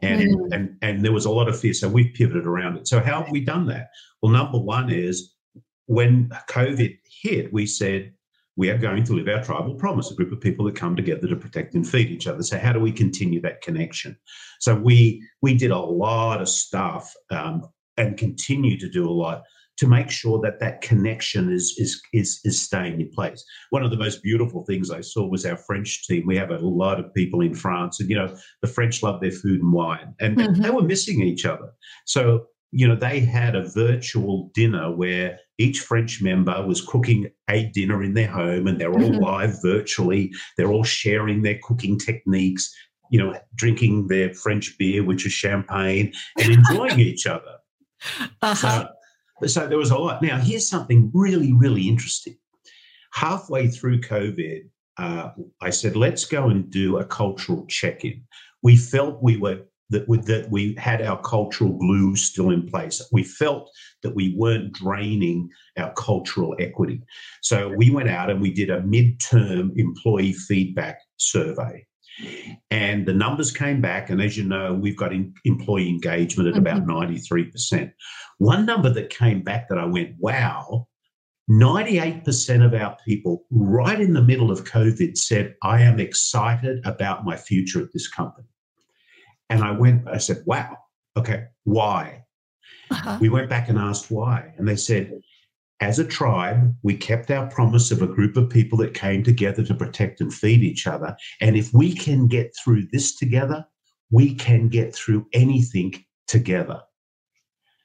And, 0.00 0.22
mm. 0.22 0.48
and 0.52 0.76
and 0.80 1.04
there 1.04 1.12
was 1.12 1.26
a 1.26 1.30
lot 1.30 1.48
of 1.48 1.60
fear. 1.60 1.74
So 1.74 1.88
we've 1.88 2.14
pivoted 2.14 2.46
around 2.46 2.78
it. 2.78 2.88
So 2.88 2.98
how 2.98 3.22
have 3.22 3.30
we 3.30 3.44
done 3.44 3.66
that? 3.66 3.90
Well, 4.22 4.32
number 4.32 4.58
one 4.58 4.90
is 4.90 5.35
when 5.86 6.30
COVID 6.48 6.98
hit, 7.22 7.52
we 7.52 7.66
said, 7.66 8.12
we 8.56 8.70
are 8.70 8.78
going 8.78 9.04
to 9.04 9.12
live 9.12 9.28
our 9.28 9.42
tribal 9.42 9.74
promise, 9.74 10.10
a 10.10 10.14
group 10.14 10.32
of 10.32 10.40
people 10.40 10.64
that 10.64 10.74
come 10.74 10.96
together 10.96 11.28
to 11.28 11.36
protect 11.36 11.74
and 11.74 11.86
feed 11.86 12.10
each 12.10 12.26
other. 12.26 12.42
So 12.42 12.58
how 12.58 12.72
do 12.72 12.80
we 12.80 12.90
continue 12.90 13.40
that 13.42 13.60
connection? 13.60 14.16
So 14.60 14.74
we 14.74 15.22
we 15.42 15.54
did 15.54 15.70
a 15.70 15.78
lot 15.78 16.40
of 16.40 16.48
stuff 16.48 17.12
um, 17.30 17.68
and 17.96 18.16
continue 18.16 18.78
to 18.78 18.88
do 18.88 19.08
a 19.08 19.12
lot 19.12 19.42
to 19.76 19.86
make 19.86 20.10
sure 20.10 20.40
that 20.40 20.58
that 20.60 20.80
connection 20.80 21.52
is 21.52 21.74
is 21.76 22.00
is 22.14 22.40
is 22.44 22.60
staying 22.60 23.00
in 23.00 23.10
place. 23.10 23.44
One 23.70 23.84
of 23.84 23.90
the 23.90 23.98
most 23.98 24.22
beautiful 24.22 24.64
things 24.64 24.90
I 24.90 25.02
saw 25.02 25.28
was 25.28 25.44
our 25.44 25.58
French 25.58 26.06
team. 26.06 26.24
We 26.26 26.36
have 26.36 26.50
a 26.50 26.58
lot 26.58 26.98
of 26.98 27.12
people 27.12 27.42
in 27.42 27.54
France, 27.54 28.00
and 28.00 28.08
you 28.08 28.16
know 28.16 28.34
the 28.62 28.68
French 28.68 29.02
love 29.02 29.20
their 29.20 29.32
food 29.32 29.60
and 29.60 29.72
wine, 29.72 30.14
and 30.18 30.36
mm-hmm. 30.36 30.62
they 30.62 30.70
were 30.70 30.82
missing 30.82 31.20
each 31.20 31.44
other. 31.44 31.72
So 32.06 32.46
you 32.76 32.86
know, 32.86 32.94
they 32.94 33.20
had 33.20 33.56
a 33.56 33.66
virtual 33.70 34.50
dinner 34.52 34.94
where 34.94 35.38
each 35.56 35.80
French 35.80 36.20
member 36.20 36.62
was 36.66 36.82
cooking 36.82 37.26
a 37.48 37.70
dinner 37.72 38.02
in 38.02 38.12
their 38.12 38.26
home 38.28 38.66
and 38.66 38.78
they're 38.78 38.92
all 38.92 38.98
mm-hmm. 38.98 39.24
live 39.24 39.62
virtually. 39.62 40.30
They're 40.58 40.70
all 40.70 40.84
sharing 40.84 41.40
their 41.40 41.58
cooking 41.62 41.98
techniques, 41.98 42.70
you 43.10 43.18
know, 43.18 43.34
drinking 43.54 44.08
their 44.08 44.34
French 44.34 44.76
beer, 44.76 45.02
which 45.02 45.24
is 45.24 45.32
champagne, 45.32 46.12
and 46.38 46.52
enjoying 46.52 47.00
each 47.00 47.26
other. 47.26 47.56
Uh-huh. 48.42 48.88
So, 49.40 49.48
so 49.48 49.66
there 49.66 49.78
was 49.78 49.90
a 49.90 49.96
lot. 49.96 50.20
Now, 50.20 50.36
here's 50.36 50.68
something 50.68 51.10
really, 51.14 51.54
really 51.54 51.88
interesting. 51.88 52.36
Halfway 53.14 53.68
through 53.68 54.02
COVID, 54.02 54.68
uh, 54.98 55.30
I 55.62 55.70
said, 55.70 55.96
let's 55.96 56.26
go 56.26 56.50
and 56.50 56.70
do 56.70 56.98
a 56.98 57.06
cultural 57.06 57.64
check 57.68 58.04
in. 58.04 58.22
We 58.62 58.76
felt 58.76 59.22
we 59.22 59.38
were 59.38 59.62
that 59.90 60.08
we, 60.08 60.18
that 60.18 60.50
we 60.50 60.74
had 60.74 61.02
our 61.02 61.20
cultural 61.22 61.72
glue 61.72 62.16
still 62.16 62.50
in 62.50 62.66
place. 62.66 63.02
We 63.12 63.22
felt 63.22 63.70
that 64.02 64.14
we 64.14 64.34
weren't 64.36 64.72
draining 64.72 65.48
our 65.78 65.92
cultural 65.94 66.56
equity. 66.58 67.02
So 67.42 67.72
we 67.76 67.90
went 67.90 68.08
out 68.08 68.30
and 68.30 68.40
we 68.40 68.52
did 68.52 68.70
a 68.70 68.80
midterm 68.82 69.70
employee 69.76 70.32
feedback 70.32 70.98
survey. 71.18 71.86
And 72.70 73.06
the 73.06 73.12
numbers 73.12 73.52
came 73.52 73.80
back. 73.80 74.10
And 74.10 74.22
as 74.22 74.36
you 74.36 74.44
know, 74.44 74.74
we've 74.74 74.96
got 74.96 75.12
in, 75.12 75.34
employee 75.44 75.88
engagement 75.88 76.48
at 76.48 76.54
mm-hmm. 76.54 76.66
about 76.66 76.86
93%. 76.86 77.92
One 78.38 78.66
number 78.66 78.90
that 78.90 79.10
came 79.10 79.42
back 79.42 79.68
that 79.68 79.78
I 79.78 79.84
went, 79.84 80.16
wow, 80.18 80.88
98% 81.50 82.64
of 82.64 82.74
our 82.74 82.96
people, 83.06 83.44
right 83.50 84.00
in 84.00 84.14
the 84.14 84.22
middle 84.22 84.50
of 84.50 84.64
COVID, 84.64 85.16
said, 85.16 85.54
I 85.62 85.82
am 85.82 86.00
excited 86.00 86.84
about 86.84 87.24
my 87.24 87.36
future 87.36 87.80
at 87.80 87.92
this 87.92 88.08
company. 88.08 88.48
And 89.50 89.62
I 89.62 89.70
went, 89.70 90.08
I 90.08 90.18
said, 90.18 90.42
wow, 90.46 90.76
okay, 91.16 91.44
why? 91.64 92.24
Uh-huh. 92.90 93.18
We 93.20 93.28
went 93.28 93.48
back 93.48 93.68
and 93.68 93.78
asked 93.78 94.10
why. 94.10 94.52
And 94.56 94.66
they 94.66 94.76
said, 94.76 95.20
as 95.80 95.98
a 95.98 96.04
tribe, 96.04 96.74
we 96.82 96.96
kept 96.96 97.30
our 97.30 97.48
promise 97.50 97.90
of 97.90 98.02
a 98.02 98.06
group 98.06 98.36
of 98.36 98.48
people 98.48 98.78
that 98.78 98.94
came 98.94 99.22
together 99.22 99.62
to 99.64 99.74
protect 99.74 100.20
and 100.20 100.32
feed 100.32 100.62
each 100.62 100.86
other. 100.86 101.16
And 101.40 101.56
if 101.56 101.72
we 101.74 101.94
can 101.94 102.28
get 102.28 102.54
through 102.62 102.86
this 102.92 103.14
together, 103.14 103.64
we 104.10 104.34
can 104.34 104.68
get 104.68 104.94
through 104.94 105.26
anything 105.32 106.04
together. 106.28 106.80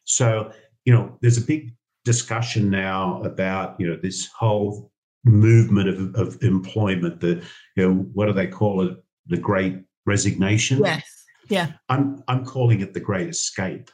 So, 0.06 0.52
you 0.86 0.94
know, 0.94 1.18
there's 1.22 1.38
a 1.38 1.42
big 1.42 1.74
discussion 2.06 2.70
now 2.70 3.22
about, 3.24 3.76
you 3.80 3.88
know, 3.88 3.98
this 4.02 4.28
whole 4.28 4.92
movement 5.26 5.90
of, 5.90 6.16
of 6.16 6.42
employment, 6.44 7.20
the, 7.20 7.44
you 7.76 7.88
know, 7.88 7.94
what 8.14 8.28
do 8.28 8.34
they 8.34 8.48
call 8.48 8.88
it? 8.88 8.98
The 9.28 9.38
great 9.38 9.82
resignation. 10.06 10.80
Yes. 10.84 11.04
Yeah. 11.50 11.74
I'm, 11.90 12.24
I'm 12.28 12.46
calling 12.46 12.82
it 12.82 12.94
the 12.94 13.00
great 13.00 13.30
escape. 13.30 13.90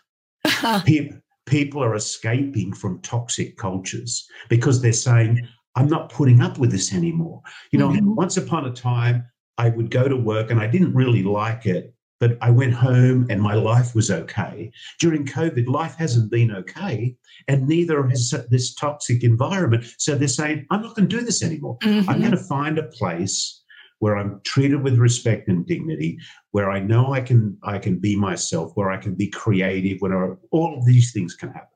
people, 0.86 1.18
people 1.46 1.84
are 1.84 1.96
escaping 1.96 2.74
from 2.74 3.02
toxic 3.02 3.58
cultures 3.58 4.28
because 4.50 4.82
they're 4.82 4.94
saying, 4.94 5.48
I'm 5.76 5.88
not 5.88 6.12
putting 6.12 6.42
up 6.42 6.58
with 6.58 6.72
this 6.72 6.94
anymore. 6.94 7.42
You 7.72 7.80
know, 7.80 7.90
mm-hmm. 7.90 8.16
once 8.16 8.38
upon 8.38 8.66
a 8.66 8.72
time, 8.72 9.26
I 9.58 9.70
would 9.70 9.92
go 9.92 10.08
to 10.08 10.16
work 10.16 10.52
and 10.52 10.60
I 10.60 10.68
didn't 10.68 10.94
really 10.94 11.24
like 11.24 11.66
it 11.66 11.94
but 12.20 12.38
I 12.42 12.50
went 12.50 12.74
home 12.74 13.28
and 13.30 13.42
my 13.42 13.54
life 13.54 13.94
was 13.94 14.10
okay. 14.10 14.72
During 15.00 15.26
COVID, 15.26 15.68
life 15.68 15.96
hasn't 15.96 16.32
been 16.32 16.52
okay, 16.52 17.16
and 17.48 17.68
neither 17.68 18.08
has 18.08 18.34
this 18.50 18.74
toxic 18.74 19.24
environment. 19.24 19.86
So 19.98 20.16
they're 20.16 20.28
saying, 20.28 20.66
I'm 20.72 20.82
not 20.82 20.96
going 20.96 21.08
to 21.08 21.18
do 21.18 21.24
this 21.24 21.44
anymore. 21.44 21.78
Mm-hmm. 21.84 22.10
I'm 22.10 22.20
going 22.20 22.32
to 22.32 22.38
find 22.38 22.78
a 22.78 22.84
place 22.84 23.62
where 24.00 24.16
I'm 24.16 24.42
treated 24.46 24.84
with 24.84 24.98
respect 24.98 25.48
and 25.48 25.66
dignity, 25.66 26.20
where 26.52 26.70
I 26.70 26.80
know 26.80 27.14
I 27.14 27.22
can 27.22 27.58
I 27.64 27.80
can 27.80 27.98
be 27.98 28.16
myself, 28.16 28.72
where 28.76 28.92
I 28.92 28.98
can 28.98 29.16
be 29.16 29.28
creative, 29.28 30.00
where 30.00 30.38
all 30.52 30.78
of 30.78 30.86
these 30.86 31.12
things 31.12 31.36
can 31.36 31.50
happen. 31.50 31.68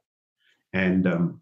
And 0.73 1.07
um, 1.07 1.41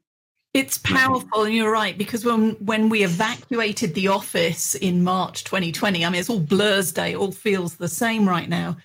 it's 0.53 0.77
powerful, 0.79 1.43
and 1.43 1.53
you're 1.53 1.71
right, 1.71 1.97
because 1.97 2.25
when 2.25 2.51
when 2.65 2.89
we 2.89 3.03
evacuated 3.03 3.93
the 3.93 4.07
office 4.07 4.75
in 4.75 5.03
March 5.03 5.43
2020, 5.43 6.05
I 6.05 6.09
mean, 6.09 6.19
it's 6.19 6.29
all 6.29 6.39
Blur's 6.39 6.91
Day, 6.91 7.11
it 7.11 7.17
all 7.17 7.31
feels 7.31 7.75
the 7.75 7.87
same 7.87 8.27
right 8.27 8.49
now 8.49 8.77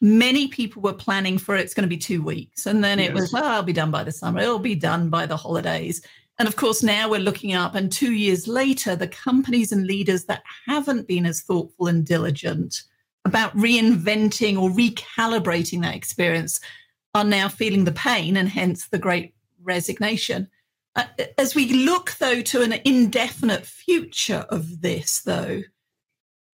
many 0.00 0.48
people 0.48 0.82
were 0.82 0.92
planning 0.92 1.38
for 1.38 1.56
it's 1.56 1.74
going 1.74 1.82
to 1.82 1.88
be 1.88 1.96
two 1.98 2.22
weeks. 2.22 2.66
And 2.66 2.82
then 2.82 2.98
it 2.98 3.12
yes. 3.12 3.20
was, 3.20 3.32
well, 3.32 3.44
I'll 3.44 3.62
be 3.62 3.72
done 3.72 3.90
by 3.90 4.04
the 4.04 4.12
summer. 4.12 4.40
It'll 4.40 4.58
be 4.58 4.74
done 4.74 5.10
by 5.10 5.26
the 5.26 5.36
holidays. 5.36 6.02
And 6.40 6.48
of 6.48 6.56
course, 6.56 6.82
now 6.82 7.10
we're 7.10 7.20
looking 7.20 7.52
up, 7.52 7.74
and 7.74 7.92
two 7.92 8.12
years 8.12 8.48
later, 8.48 8.96
the 8.96 9.06
companies 9.06 9.72
and 9.72 9.86
leaders 9.86 10.24
that 10.24 10.42
haven't 10.66 11.06
been 11.06 11.26
as 11.26 11.42
thoughtful 11.42 11.86
and 11.86 12.02
diligent 12.02 12.84
about 13.26 13.54
reinventing 13.54 14.58
or 14.58 14.70
recalibrating 14.70 15.82
that 15.82 15.94
experience 15.94 16.58
are 17.14 17.24
now 17.24 17.46
feeling 17.46 17.84
the 17.84 17.92
pain 17.92 18.38
and 18.38 18.48
hence 18.48 18.88
the 18.88 18.98
great 18.98 19.34
resignation. 19.62 20.48
Uh, 20.96 21.04
as 21.36 21.54
we 21.54 21.84
look, 21.84 22.12
though, 22.12 22.40
to 22.40 22.62
an 22.62 22.72
indefinite 22.86 23.66
future 23.66 24.46
of 24.48 24.80
this, 24.80 25.20
though, 25.20 25.60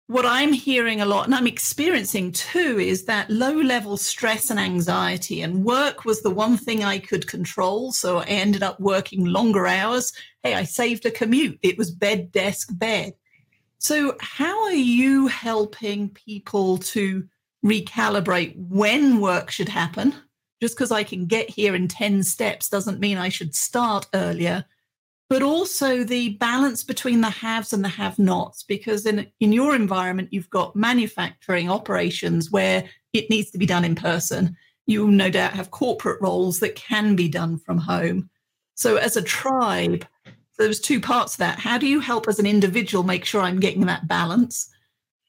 what 0.06 0.26
I'm 0.26 0.52
hearing 0.52 1.00
a 1.00 1.06
lot 1.06 1.24
and 1.24 1.34
I'm 1.34 1.46
experiencing 1.46 2.32
too 2.32 2.78
is 2.78 3.04
that 3.04 3.30
low 3.30 3.54
level 3.54 3.96
stress 3.96 4.50
and 4.50 4.60
anxiety. 4.60 5.40
And 5.40 5.64
work 5.64 6.04
was 6.04 6.22
the 6.22 6.30
one 6.30 6.58
thing 6.58 6.84
I 6.84 6.98
could 6.98 7.26
control. 7.26 7.90
So 7.92 8.18
I 8.18 8.24
ended 8.24 8.62
up 8.62 8.78
working 8.78 9.24
longer 9.24 9.66
hours. 9.66 10.12
Hey, 10.42 10.54
I 10.54 10.64
saved 10.64 11.06
a 11.06 11.10
commute. 11.10 11.58
It 11.62 11.78
was 11.78 11.90
bed, 11.90 12.32
desk, 12.32 12.68
bed. 12.72 13.14
So, 13.78 14.16
how 14.20 14.64
are 14.64 14.72
you 14.72 15.26
helping 15.26 16.08
people 16.08 16.78
to 16.78 17.28
recalibrate 17.62 18.56
when 18.56 19.20
work 19.20 19.50
should 19.50 19.68
happen? 19.68 20.14
Just 20.60 20.74
because 20.74 20.90
I 20.90 21.02
can 21.02 21.26
get 21.26 21.50
here 21.50 21.74
in 21.74 21.88
10 21.88 22.22
steps 22.22 22.70
doesn't 22.70 23.00
mean 23.00 23.18
I 23.18 23.28
should 23.28 23.54
start 23.54 24.06
earlier 24.14 24.64
but 25.28 25.42
also 25.42 26.04
the 26.04 26.30
balance 26.34 26.84
between 26.84 27.20
the 27.20 27.30
haves 27.30 27.72
and 27.72 27.84
the 27.84 27.88
have 27.88 28.18
nots. 28.18 28.62
Because 28.62 29.06
in, 29.06 29.26
in 29.40 29.52
your 29.52 29.74
environment, 29.74 30.28
you've 30.32 30.50
got 30.50 30.76
manufacturing 30.76 31.70
operations 31.70 32.50
where 32.50 32.84
it 33.12 33.30
needs 33.30 33.50
to 33.52 33.58
be 33.58 33.66
done 33.66 33.84
in 33.84 33.94
person. 33.94 34.56
You 34.86 35.10
no 35.10 35.30
doubt 35.30 35.54
have 35.54 35.70
corporate 35.70 36.20
roles 36.20 36.60
that 36.60 36.76
can 36.76 37.16
be 37.16 37.28
done 37.28 37.58
from 37.58 37.78
home. 37.78 38.28
So, 38.74 38.96
as 38.96 39.16
a 39.16 39.22
tribe, 39.22 40.06
there's 40.58 40.80
two 40.80 41.00
parts 41.00 41.32
to 41.32 41.38
that. 41.38 41.58
How 41.58 41.78
do 41.78 41.86
you 41.86 42.00
help 42.00 42.28
as 42.28 42.38
an 42.38 42.46
individual 42.46 43.02
make 43.02 43.24
sure 43.24 43.40
I'm 43.40 43.60
getting 43.60 43.86
that 43.86 44.06
balance? 44.06 44.68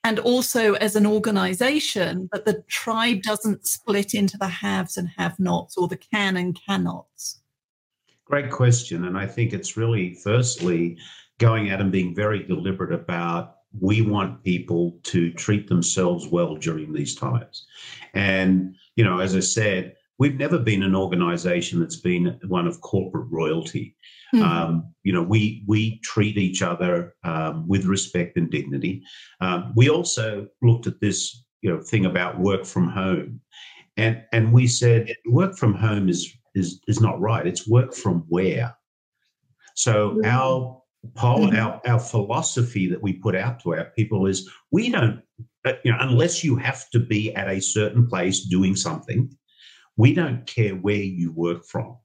And 0.03 0.19
also 0.19 0.73
as 0.75 0.95
an 0.95 1.07
organization, 1.07 2.29
that 2.31 2.45
the 2.45 2.63
tribe 2.67 3.23
doesn't 3.23 3.65
split 3.65 4.13
into 4.13 4.37
the 4.37 4.47
haves 4.47 4.97
and 4.97 5.09
have 5.17 5.39
nots 5.39 5.77
or 5.77 5.87
the 5.87 5.97
can 5.97 6.37
and 6.37 6.59
cannots. 6.67 7.41
Great 8.25 8.51
question. 8.51 9.05
And 9.05 9.17
I 9.17 9.27
think 9.27 9.53
it's 9.53 9.77
really, 9.77 10.15
firstly, 10.15 10.97
going 11.39 11.69
out 11.69 11.81
and 11.81 11.91
being 11.91 12.15
very 12.15 12.43
deliberate 12.43 12.93
about 12.93 13.55
we 13.79 14.01
want 14.01 14.43
people 14.43 14.97
to 15.03 15.31
treat 15.33 15.67
themselves 15.67 16.27
well 16.27 16.55
during 16.55 16.93
these 16.93 17.13
times. 17.15 17.67
And, 18.13 18.75
you 18.95 19.03
know, 19.03 19.19
as 19.19 19.35
I 19.35 19.41
said, 19.41 19.95
we've 20.17 20.37
never 20.39 20.57
been 20.57 20.83
an 20.83 20.95
organization 20.95 21.79
that's 21.79 21.97
been 21.97 22.39
one 22.47 22.67
of 22.67 22.81
corporate 22.81 23.27
royalty. 23.29 23.95
Mm-hmm. 24.33 24.43
Um, 24.43 24.93
you 25.03 25.13
know, 25.13 25.21
we 25.21 25.63
we 25.67 25.99
treat 25.99 26.37
each 26.37 26.61
other 26.61 27.15
um, 27.23 27.67
with 27.67 27.85
respect 27.85 28.37
and 28.37 28.49
dignity. 28.49 29.03
Um, 29.41 29.73
we 29.75 29.89
also 29.89 30.47
looked 30.61 30.87
at 30.87 30.99
this, 30.99 31.43
you 31.61 31.69
know, 31.69 31.81
thing 31.81 32.05
about 32.05 32.39
work 32.39 32.65
from 32.65 32.89
home, 32.89 33.41
and 33.97 34.23
and 34.31 34.51
we 34.51 34.67
said 34.67 35.13
work 35.27 35.57
from 35.57 35.73
home 35.73 36.09
is 36.09 36.35
is 36.55 36.81
is 36.87 37.01
not 37.01 37.19
right. 37.19 37.45
It's 37.45 37.67
work 37.67 37.93
from 37.93 38.25
where. 38.29 38.75
So 39.75 40.11
mm-hmm. 40.11 40.25
our 40.25 40.81
mm-hmm. 41.15 41.55
our 41.55 41.81
our 41.85 41.99
philosophy 41.99 42.87
that 42.89 43.01
we 43.01 43.13
put 43.13 43.35
out 43.35 43.61
to 43.61 43.75
our 43.75 43.85
people 43.95 44.25
is 44.25 44.49
we 44.71 44.89
don't 44.89 45.21
uh, 45.65 45.73
you 45.83 45.91
know 45.91 45.97
unless 46.01 46.43
you 46.43 46.55
have 46.55 46.89
to 46.91 46.99
be 46.99 47.33
at 47.35 47.49
a 47.49 47.61
certain 47.61 48.07
place 48.07 48.41
doing 48.41 48.75
something, 48.75 49.29
we 49.97 50.13
don't 50.13 50.45
care 50.45 50.75
where 50.75 50.95
you 50.95 51.31
work 51.31 51.65
from. 51.65 51.97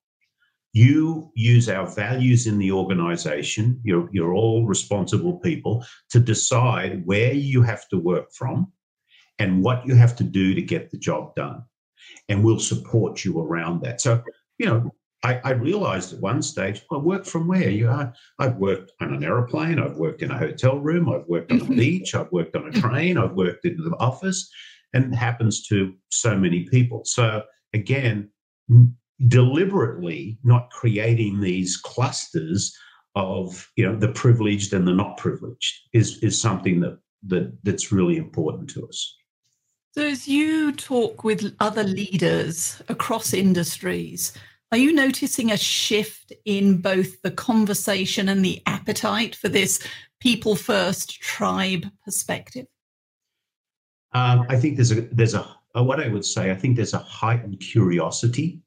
You 0.73 1.33
use 1.35 1.69
our 1.69 1.87
values 1.87 2.47
in 2.47 2.59
the 2.59 2.71
organization. 2.71 3.81
You're, 3.83 4.09
you're 4.13 4.35
all 4.35 4.67
responsible 4.67 5.39
people 5.41 5.85
to 6.11 6.21
decide 6.21 7.05
where 7.07 7.33
you 7.33 7.63
have 7.63 7.89
to 7.89 7.99
work 7.99 8.33
from 8.33 8.73
and 9.41 9.65
what 9.65 9.85
you 9.87 9.97
have 9.97 10.15
to 10.17 10.25
do 10.25 10.55
to 10.55 10.63
get 10.63 10.91
the 10.91 10.99
job 10.99 11.35
done. 11.35 11.65
And 12.29 12.45
we'll 12.45 12.61
support 12.61 13.25
you 13.25 13.41
around 13.41 13.83
that. 13.83 14.01
So 14.01 14.23
you 14.61 14.67
know, 14.67 14.95
I, 15.25 15.41
I, 15.43 15.51
realized 15.53 16.13
at 16.13 16.21
one 16.21 16.43
stage, 16.43 16.83
well, 16.91 17.01
work 17.01 17.25
from 17.25 17.49
where? 17.49 17.71
You 17.71 17.89
are. 17.89 18.13
I've 18.39 18.57
worked 18.57 18.93
on 19.01 19.15
an 19.15 19.25
aeroplane, 19.25 19.79
I've 19.79 19.97
worked 19.97 20.21
in 20.21 20.31
a 20.31 20.39
hotel 20.39 20.79
room, 20.79 21.09
I've 21.09 21.27
worked 21.29 21.51
on 21.51 21.61
a 21.61 21.65
mm-hmm. 21.65 21.77
beach, 21.77 22.15
I've 22.15 22.31
worked 22.31 22.55
on 22.57 22.67
a 22.67 22.71
mm-hmm. 22.71 22.81
train, 22.81 23.17
I've 23.17 23.33
worked 23.33 23.65
in 23.65 23.79
the 23.79 23.97
office, 23.99 24.51
and 24.93 25.13
it 25.13 25.17
happens 25.17 25.67
to 25.69 25.95
so 26.11 26.37
many 26.37 26.65
people. 26.65 27.03
So 27.07 27.43
again, 27.73 28.31
deliberately 29.29 30.39
not 30.45 30.71
creating 30.71 31.41
these 31.41 31.79
clusters 31.79 32.77
of 33.15 33.67
you 33.77 33.87
know 33.87 33.97
the 33.97 34.13
privileged 34.13 34.75
and 34.75 34.87
the 34.87 34.93
not 34.93 35.17
privileged 35.17 35.89
is 35.95 36.19
is 36.23 36.41
something 36.41 36.81
that 36.81 36.99
that 37.27 37.57
that's 37.63 37.91
really 37.91 38.19
important 38.19 38.69
to 38.71 38.87
us. 38.87 39.17
So 39.93 40.07
as 40.07 40.29
you 40.29 40.71
talk 40.71 41.25
with 41.25 41.57
other 41.59 41.83
leaders 41.83 42.81
across 42.89 43.33
industries, 43.33 44.33
are 44.71 44.79
you 44.79 44.93
noticing 44.93 45.51
a 45.51 45.57
shift 45.57 46.33
in 46.45 46.81
both 46.81 47.21
the 47.23 47.33
conversation 47.33 48.29
and 48.29 48.45
the 48.45 48.63
appetite 48.67 49.35
for 49.35 49.49
this 49.49 49.81
people 50.21 50.55
first 50.55 51.21
tribe 51.21 51.87
perspective? 52.05 52.67
Um, 54.13 54.47
I 54.49 54.57
think 54.57 54.77
there's 54.77 54.93
a 54.93 55.01
there's 55.01 55.35
a 55.35 55.45
uh, 55.77 55.83
what 55.83 56.01
I 56.01 56.07
would 56.07 56.25
say. 56.25 56.53
I 56.53 56.55
think 56.55 56.77
there's 56.77 56.95
a 56.95 56.99
heightened 56.99 57.59
curiosity 57.59 58.61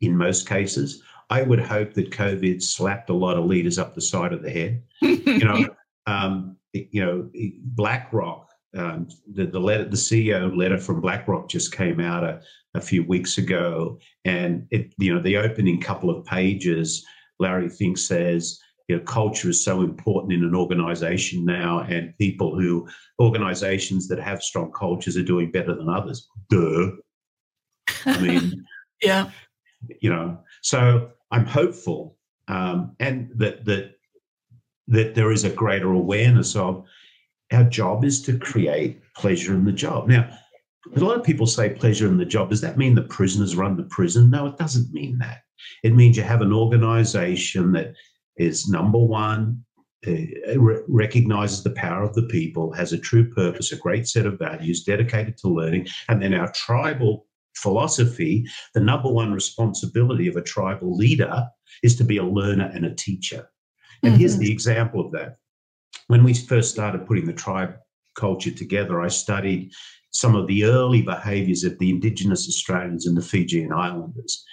in 0.00 0.16
most 0.16 0.48
cases. 0.48 1.02
I 1.28 1.42
would 1.42 1.60
hope 1.60 1.92
that 1.94 2.10
COVID 2.10 2.62
slapped 2.62 3.10
a 3.10 3.14
lot 3.14 3.36
of 3.36 3.44
leaders 3.44 3.78
up 3.78 3.94
the 3.94 4.00
side 4.00 4.32
of 4.32 4.42
the 4.42 4.50
head. 4.50 4.82
you 5.02 5.44
know, 5.44 5.66
um, 6.06 6.56
you 6.72 7.04
know, 7.04 7.30
BlackRock 7.74 8.51
um, 8.76 9.08
the, 9.32 9.46
the 9.46 9.60
letter, 9.60 9.84
the 9.84 9.96
CEO 9.96 10.56
letter 10.56 10.78
from 10.78 11.00
BlackRock 11.00 11.48
just 11.48 11.74
came 11.74 12.00
out 12.00 12.24
a, 12.24 12.40
a 12.74 12.80
few 12.80 13.04
weeks 13.04 13.38
ago, 13.38 13.98
and 14.24 14.66
it, 14.70 14.94
you 14.98 15.12
know, 15.14 15.20
the 15.20 15.36
opening 15.36 15.80
couple 15.80 16.10
of 16.10 16.24
pages, 16.24 17.04
Larry 17.38 17.68
Fink 17.68 17.98
says, 17.98 18.58
you 18.88 18.96
know, 18.96 19.02
culture 19.02 19.50
is 19.50 19.64
so 19.64 19.82
important 19.82 20.32
in 20.32 20.42
an 20.42 20.54
organization 20.54 21.44
now, 21.44 21.80
and 21.80 22.16
people 22.18 22.58
who 22.58 22.88
organizations 23.20 24.08
that 24.08 24.18
have 24.18 24.42
strong 24.42 24.72
cultures 24.72 25.16
are 25.16 25.22
doing 25.22 25.50
better 25.50 25.74
than 25.74 25.88
others. 25.88 26.28
Duh. 26.48 26.90
I 28.06 28.20
mean, 28.20 28.64
yeah, 29.02 29.30
you 30.00 30.10
know, 30.10 30.38
so 30.62 31.10
I'm 31.30 31.46
hopeful, 31.46 32.16
um, 32.48 32.96
and 33.00 33.30
that 33.36 33.64
that 33.66 33.92
that 34.88 35.14
there 35.14 35.30
is 35.30 35.44
a 35.44 35.50
greater 35.50 35.92
awareness 35.92 36.56
of 36.56 36.84
our 37.52 37.64
job 37.64 38.04
is 38.04 38.22
to 38.22 38.38
create 38.38 39.00
pleasure 39.14 39.54
in 39.54 39.64
the 39.64 39.72
job. 39.72 40.08
Now, 40.08 40.28
a 40.94 41.00
lot 41.00 41.16
of 41.16 41.24
people 41.24 41.46
say 41.46 41.70
pleasure 41.70 42.08
in 42.08 42.18
the 42.18 42.24
job. 42.24 42.50
Does 42.50 42.60
that 42.60 42.78
mean 42.78 42.94
the 42.94 43.02
prisoners 43.02 43.56
run 43.56 43.76
the 43.76 43.84
prison? 43.84 44.30
No, 44.30 44.46
it 44.46 44.56
doesn't 44.56 44.92
mean 44.92 45.18
that. 45.18 45.42
It 45.84 45.94
means 45.94 46.16
you 46.16 46.22
have 46.22 46.42
an 46.42 46.52
organization 46.52 47.72
that 47.72 47.94
is 48.36 48.68
number 48.68 48.98
one, 48.98 49.64
uh, 50.06 50.58
re- 50.58 50.82
recognizes 50.88 51.62
the 51.62 51.70
power 51.70 52.02
of 52.02 52.14
the 52.14 52.24
people, 52.24 52.72
has 52.72 52.92
a 52.92 52.98
true 52.98 53.30
purpose, 53.30 53.70
a 53.70 53.76
great 53.76 54.08
set 54.08 54.26
of 54.26 54.38
values, 54.38 54.82
dedicated 54.82 55.36
to 55.38 55.48
learning, 55.48 55.86
and 56.08 56.20
then 56.20 56.34
our 56.34 56.50
tribal 56.52 57.26
philosophy, 57.54 58.44
the 58.74 58.80
number 58.80 59.10
one 59.10 59.32
responsibility 59.32 60.26
of 60.26 60.36
a 60.36 60.42
tribal 60.42 60.96
leader 60.96 61.46
is 61.82 61.94
to 61.96 62.04
be 62.04 62.16
a 62.16 62.24
learner 62.24 62.70
and 62.74 62.84
a 62.84 62.94
teacher. 62.94 63.48
And 64.02 64.12
mm-hmm. 64.12 64.20
here's 64.20 64.38
the 64.38 64.50
example 64.50 65.04
of 65.04 65.12
that. 65.12 65.36
When 66.12 66.24
we 66.24 66.34
first 66.34 66.70
started 66.70 67.06
putting 67.06 67.24
the 67.24 67.32
tribe 67.32 67.74
culture 68.16 68.50
together, 68.50 69.00
I 69.00 69.08
studied 69.08 69.72
some 70.10 70.34
of 70.36 70.46
the 70.46 70.64
early 70.64 71.00
behaviors 71.00 71.64
of 71.64 71.78
the 71.78 71.88
Indigenous 71.88 72.46
Australians 72.46 73.06
and 73.06 73.16
the 73.16 73.22
Fijian 73.22 73.72
Islanders. 73.72 74.44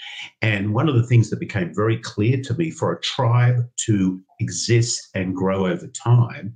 And 0.41 0.73
one 0.73 0.87
of 0.87 0.95
the 0.95 1.05
things 1.05 1.29
that 1.29 1.41
became 1.41 1.75
very 1.75 1.97
clear 1.97 2.41
to 2.43 2.53
me 2.53 2.71
for 2.71 2.93
a 2.93 3.01
tribe 3.01 3.57
to 3.87 4.21
exist 4.39 5.09
and 5.15 5.35
grow 5.35 5.65
over 5.65 5.87
time, 5.87 6.55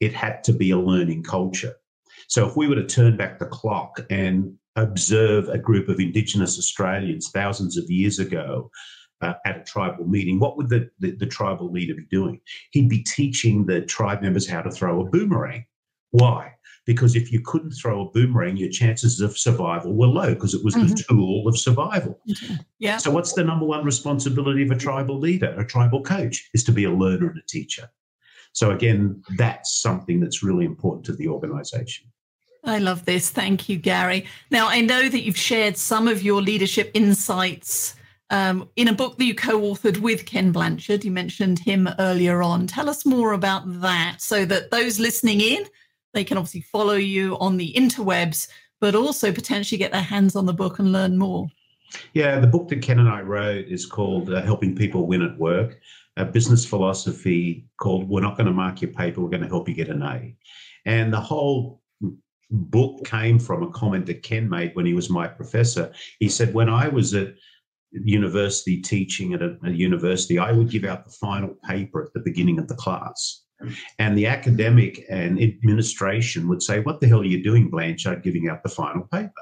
it 0.00 0.12
had 0.12 0.42
to 0.42 0.52
be 0.52 0.72
a 0.72 0.76
learning 0.80 1.22
culture. 1.22 1.76
So 2.26 2.48
if 2.48 2.56
we 2.56 2.66
were 2.66 2.74
to 2.74 2.86
turn 2.86 3.16
back 3.16 3.38
the 3.38 3.46
clock 3.46 4.00
and 4.10 4.52
observe 4.74 5.48
a 5.48 5.58
group 5.58 5.88
of 5.88 6.00
Indigenous 6.00 6.58
Australians 6.58 7.30
thousands 7.32 7.76
of 7.76 7.88
years 7.88 8.18
ago 8.18 8.68
uh, 9.20 9.34
at 9.44 9.58
a 9.58 9.64
tribal 9.64 10.06
meeting, 10.06 10.38
what 10.38 10.56
would 10.56 10.68
the, 10.68 10.90
the, 10.98 11.12
the, 11.12 11.26
tribal 11.26 11.70
leader 11.70 11.94
be 11.94 12.06
doing? 12.10 12.40
He'd 12.70 12.88
be 12.88 13.02
teaching 13.02 13.66
the 13.66 13.82
tribe 13.82 14.22
members 14.22 14.48
how 14.48 14.62
to 14.62 14.70
throw 14.70 15.00
a 15.00 15.04
boomerang. 15.04 15.66
Why? 16.10 16.54
Because 16.86 17.14
if 17.14 17.30
you 17.30 17.40
couldn't 17.44 17.72
throw 17.72 18.02
a 18.02 18.10
boomerang, 18.10 18.56
your 18.56 18.70
chances 18.70 19.20
of 19.20 19.36
survival 19.36 19.94
were 19.94 20.06
low 20.06 20.34
because 20.34 20.54
it 20.54 20.64
was 20.64 20.74
mm-hmm. 20.74 20.88
the 20.88 21.04
tool 21.08 21.46
of 21.46 21.58
survival. 21.58 22.18
Yeah. 22.78 22.96
So, 22.96 23.10
what's 23.10 23.34
the 23.34 23.44
number 23.44 23.66
one 23.66 23.84
responsibility 23.84 24.62
of 24.62 24.70
a 24.70 24.76
tribal 24.76 25.18
leader, 25.18 25.54
a 25.58 25.66
tribal 25.66 26.02
coach, 26.02 26.48
is 26.54 26.64
to 26.64 26.72
be 26.72 26.84
a 26.84 26.90
learner 26.90 27.28
and 27.28 27.38
a 27.38 27.46
teacher. 27.46 27.88
So, 28.52 28.70
again, 28.70 29.22
that's 29.36 29.80
something 29.80 30.18
that's 30.20 30.42
really 30.42 30.64
important 30.64 31.04
to 31.06 31.12
the 31.12 31.28
organization. 31.28 32.10
I 32.64 32.78
love 32.78 33.04
this. 33.04 33.30
Thank 33.30 33.68
you, 33.68 33.78
Garry. 33.78 34.26
Now, 34.50 34.68
I 34.68 34.80
know 34.80 35.08
that 35.08 35.20
you've 35.22 35.36
shared 35.36 35.76
some 35.76 36.08
of 36.08 36.22
your 36.22 36.42
leadership 36.42 36.90
insights 36.94 37.94
um, 38.30 38.68
in 38.76 38.88
a 38.88 38.92
book 38.92 39.18
that 39.18 39.24
you 39.24 39.34
co 39.34 39.60
authored 39.60 39.98
with 39.98 40.26
Ken 40.26 40.52
Blanchard. 40.52 41.04
You 41.04 41.10
mentioned 41.10 41.58
him 41.58 41.88
earlier 41.98 42.42
on. 42.42 42.66
Tell 42.66 42.88
us 42.88 43.04
more 43.04 43.32
about 43.32 43.62
that 43.80 44.16
so 44.20 44.44
that 44.46 44.70
those 44.70 44.98
listening 44.98 45.40
in, 45.40 45.64
they 46.14 46.24
can 46.24 46.38
obviously 46.38 46.62
follow 46.62 46.94
you 46.94 47.36
on 47.38 47.56
the 47.56 47.72
interwebs, 47.74 48.48
but 48.80 48.94
also 48.94 49.32
potentially 49.32 49.78
get 49.78 49.92
their 49.92 50.00
hands 50.00 50.36
on 50.36 50.46
the 50.46 50.52
book 50.52 50.78
and 50.78 50.92
learn 50.92 51.18
more. 51.18 51.48
Yeah, 52.14 52.38
the 52.38 52.46
book 52.46 52.68
that 52.68 52.82
Ken 52.82 53.00
and 53.00 53.08
I 53.08 53.20
wrote 53.20 53.66
is 53.66 53.84
called 53.84 54.32
uh, 54.32 54.42
Helping 54.42 54.76
People 54.76 55.06
Win 55.06 55.22
at 55.22 55.36
Work, 55.38 55.80
a 56.16 56.24
business 56.24 56.64
philosophy 56.64 57.66
called 57.80 58.08
We're 58.08 58.20
Not 58.20 58.36
Going 58.36 58.46
to 58.46 58.52
Mark 58.52 58.80
Your 58.80 58.92
Paper, 58.92 59.20
We're 59.20 59.28
Going 59.28 59.42
to 59.42 59.48
Help 59.48 59.68
You 59.68 59.74
Get 59.74 59.88
an 59.88 60.02
A. 60.02 60.36
And 60.86 61.12
the 61.12 61.20
whole 61.20 61.82
book 62.50 63.04
came 63.04 63.38
from 63.38 63.62
a 63.62 63.70
comment 63.70 64.06
that 64.06 64.22
Ken 64.22 64.48
made 64.48 64.74
when 64.74 64.86
he 64.86 64.94
was 64.94 65.10
my 65.10 65.26
professor. 65.26 65.92
He 66.20 66.28
said, 66.28 66.54
When 66.54 66.68
I 66.68 66.88
was 66.88 67.14
at 67.14 67.34
university 67.92 68.80
teaching 68.80 69.34
at 69.34 69.42
a, 69.42 69.56
a, 69.64 69.70
university, 69.70 70.38
I 70.38 70.52
would 70.52 70.70
give 70.70 70.84
out 70.84 71.04
the 71.04 71.10
final 71.10 71.54
paper 71.64 72.02
at 72.02 72.12
the 72.14 72.20
beginning 72.20 72.58
of 72.58 72.68
the 72.68 72.74
class. 72.74 73.44
And 73.98 74.16
the 74.16 74.26
academic 74.26 75.04
and 75.10 75.40
administration 75.42 76.48
would 76.48 76.62
say, 76.62 76.80
What 76.80 77.00
the 77.00 77.08
hell 77.08 77.20
are 77.20 77.24
you 77.24 77.42
doing, 77.42 77.68
Blanchard, 77.68 78.22
giving 78.22 78.48
out 78.48 78.62
the 78.62 78.70
final 78.70 79.02
paper? 79.12 79.32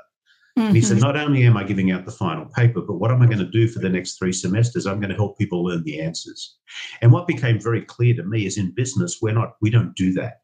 Mm-hmm. 0.58 0.66
And 0.66 0.76
he 0.76 0.82
said, 0.82 0.96
mm-hmm. 0.96 1.06
Not 1.06 1.16
only 1.16 1.44
am 1.44 1.56
I 1.56 1.62
giving 1.62 1.92
out 1.92 2.04
the 2.04 2.10
final 2.10 2.46
paper, 2.46 2.80
but 2.80 2.96
what 2.96 3.12
am 3.12 3.22
I 3.22 3.26
going 3.26 3.38
to 3.38 3.44
do 3.50 3.68
for 3.68 3.78
the 3.78 3.88
next 3.88 4.18
three 4.18 4.32
semesters? 4.32 4.86
I'm 4.86 4.98
going 4.98 5.10
to 5.10 5.16
help 5.16 5.38
people 5.38 5.62
learn 5.62 5.84
the 5.84 6.00
answers. 6.00 6.56
And 7.00 7.12
what 7.12 7.28
became 7.28 7.60
very 7.60 7.82
clear 7.82 8.14
to 8.16 8.24
me 8.24 8.44
is 8.44 8.58
in 8.58 8.72
business, 8.74 9.18
we're 9.22 9.34
not, 9.34 9.52
we 9.60 9.70
don't 9.70 9.94
do 9.94 10.12
that 10.14 10.38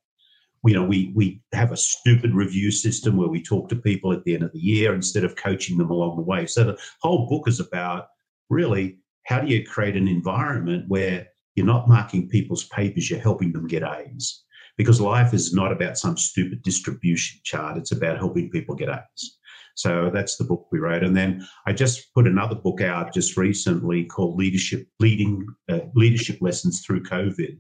you 0.67 0.75
know, 0.75 0.85
we 0.85 1.13
we 1.15 1.43
have 1.53 1.73
a 1.73 1.77
stupid 1.77 2.35
review 2.35 2.71
system 2.71 3.17
where 3.17 3.29
we 3.29 3.43
talk 3.43 3.69
to 3.69 3.77
people 3.77 4.13
at 4.13 4.25
the 4.25 4.35
end 4.35 4.43
of 4.43 4.53
the 4.53 4.61
year 4.61 4.95
instead 4.95 5.25
of 5.25 5.37
coaching 5.37 5.77
them 5.77 5.91
along 5.91 6.17
the 6.17 6.23
way. 6.23 6.47
So 6.47 6.65
the 6.65 6.79
whole 7.01 7.29
book 7.29 7.47
is 7.49 7.61
about 7.61 8.07
really 8.49 8.99
how 9.27 9.41
do 9.41 9.53
you 9.53 9.65
create 9.65 9.97
an 9.97 10.09
environment 10.09 10.85
where 10.89 11.27
you're 11.55 11.67
not 11.67 11.89
marking 11.89 12.29
people's 12.29 12.65
papers, 12.69 13.11
you're 13.11 13.21
helping 13.21 13.53
them 13.53 13.67
get 13.67 13.83
A's. 13.83 14.43
Because 14.77 15.01
life 15.01 15.33
is 15.33 15.55
not 15.55 15.71
about 15.71 15.97
some 15.97 16.17
stupid 16.17 16.63
distribution 16.63 17.41
chart, 17.45 17.77
it's 17.77 17.93
about 17.93 18.19
helping 18.19 18.51
people 18.51 18.75
get 18.75 18.89
A's. 18.89 19.39
So 19.77 20.11
that's 20.13 20.37
the 20.37 20.45
book 20.45 20.67
we 20.71 20.79
wrote. 20.79 21.03
And 21.03 21.17
then 21.17 21.47
I 21.67 21.73
just 21.73 22.13
put 22.15 22.27
another 22.27 22.55
book 22.55 22.81
out 22.81 23.13
just 23.13 23.37
recently 23.37 24.05
called 24.05 24.37
Leadership 24.37 24.87
Leading 25.01 25.47
uh, 25.69 25.81
Leadership 25.95 26.39
Lessons 26.41 26.81
Through 26.81 27.03
COVID 27.03 27.59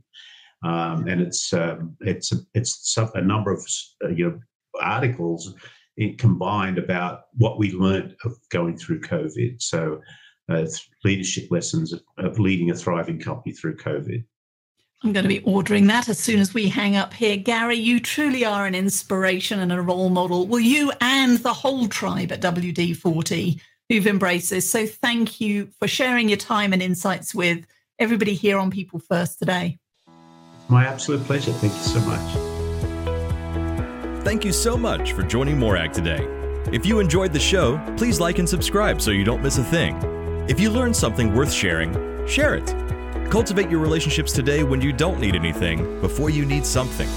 um, 0.64 1.06
and 1.06 1.20
it's 1.20 1.52
um, 1.52 1.96
it's 2.00 2.32
it's 2.54 2.96
a 2.96 3.20
number 3.20 3.52
of 3.52 3.64
uh, 4.04 4.08
you 4.08 4.30
know 4.30 4.40
articles 4.80 5.54
combined 6.18 6.78
about 6.78 7.26
what 7.36 7.58
we 7.58 7.72
learned 7.72 8.16
of 8.24 8.36
going 8.50 8.76
through 8.76 9.00
COVID. 9.00 9.62
So, 9.62 10.00
uh, 10.48 10.66
leadership 11.04 11.50
lessons 11.50 11.92
of, 11.92 12.02
of 12.18 12.38
leading 12.38 12.70
a 12.70 12.74
thriving 12.74 13.20
company 13.20 13.54
through 13.54 13.76
COVID. 13.76 14.24
I'm 15.02 15.12
going 15.12 15.24
to 15.24 15.28
be 15.28 15.42
ordering 15.42 15.86
that 15.88 16.08
as 16.08 16.18
soon 16.18 16.40
as 16.40 16.54
we 16.54 16.68
hang 16.68 16.96
up 16.96 17.12
here. 17.12 17.36
Garry, 17.36 17.76
you 17.76 18.00
truly 18.00 18.44
are 18.44 18.66
an 18.66 18.74
inspiration 18.74 19.60
and 19.60 19.70
a 19.70 19.82
role 19.82 20.08
model. 20.08 20.46
Will 20.46 20.60
you 20.60 20.92
and 21.00 21.38
the 21.38 21.52
whole 21.52 21.88
tribe 21.88 22.32
at 22.32 22.40
WD 22.40 22.96
40 22.96 23.60
who've 23.90 24.06
embraced 24.06 24.48
this? 24.48 24.70
So 24.70 24.86
thank 24.86 25.42
you 25.42 25.68
for 25.78 25.86
sharing 25.86 26.30
your 26.30 26.38
time 26.38 26.72
and 26.72 26.82
insights 26.82 27.34
with 27.34 27.66
everybody 27.98 28.34
here 28.34 28.58
on 28.58 28.70
People 28.70 28.98
First 28.98 29.38
today. 29.38 29.78
My 30.68 30.86
absolute 30.86 31.22
pleasure. 31.24 31.52
Thank 31.52 31.74
you 31.74 31.80
so 31.80 32.00
much. 32.00 32.54
Thank 34.24 34.44
you 34.44 34.52
so 34.52 34.76
much 34.76 35.12
for 35.12 35.22
joining 35.22 35.58
Morag 35.58 35.92
today. 35.92 36.26
If 36.72 36.86
you 36.86 36.98
enjoyed 36.98 37.32
the 37.32 37.40
show, 37.40 37.78
please 37.96 38.20
like 38.20 38.38
and 38.38 38.48
subscribe 38.48 39.00
so 39.00 39.10
you 39.10 39.24
don't 39.24 39.42
miss 39.42 39.58
a 39.58 39.64
thing. 39.64 39.96
If 40.48 40.58
you 40.58 40.70
learned 40.70 40.96
something 40.96 41.34
worth 41.34 41.52
sharing, 41.52 41.92
share 42.26 42.54
it. 42.54 42.74
Cultivate 43.30 43.70
your 43.70 43.80
relationships 43.80 44.32
today 44.32 44.62
when 44.64 44.80
you 44.80 44.92
don't 44.92 45.20
need 45.20 45.34
anything 45.34 46.00
before 46.00 46.30
you 46.30 46.46
need 46.46 46.64
something. 46.64 47.08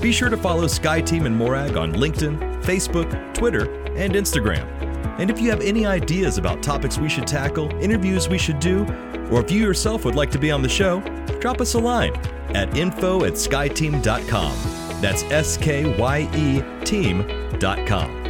Be 0.00 0.12
sure 0.12 0.28
to 0.28 0.36
follow 0.36 0.64
SkyeTeam 0.64 1.26
and 1.26 1.36
Morag 1.36 1.76
on 1.76 1.92
LinkedIn, 1.92 2.62
Facebook, 2.62 3.34
Twitter, 3.34 3.64
and 3.96 4.14
Instagram. 4.14 4.89
And 5.20 5.30
if 5.30 5.38
you 5.38 5.50
have 5.50 5.60
any 5.60 5.84
ideas 5.84 6.38
about 6.38 6.62
topics 6.62 6.96
we 6.96 7.10
should 7.10 7.26
tackle, 7.26 7.70
interviews 7.82 8.30
we 8.30 8.38
should 8.38 8.58
do, 8.58 8.86
or 9.30 9.42
if 9.42 9.50
you 9.50 9.60
yourself 9.60 10.06
would 10.06 10.14
like 10.14 10.30
to 10.30 10.38
be 10.38 10.50
on 10.50 10.62
the 10.62 10.68
show, 10.68 11.00
drop 11.40 11.60
us 11.60 11.74
a 11.74 11.78
line 11.78 12.16
at 12.54 12.74
info 12.74 13.24
at 13.24 13.34
skyeteam.com. 13.34 15.00
That's 15.02 15.22
S 15.24 15.58
K 15.58 15.94
Y 15.98 16.30
E 16.34 16.84
team.com. 16.86 18.20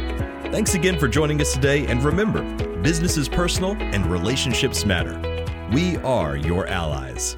Thanks 0.51 0.73
again 0.73 0.99
for 0.99 1.07
joining 1.07 1.39
us 1.39 1.53
today, 1.53 1.85
and 1.87 2.03
remember 2.03 2.43
business 2.81 3.15
is 3.15 3.29
personal 3.29 3.77
and 3.79 4.05
relationships 4.07 4.85
matter. 4.85 5.17
We 5.71 5.95
are 5.97 6.35
your 6.35 6.67
allies. 6.67 7.37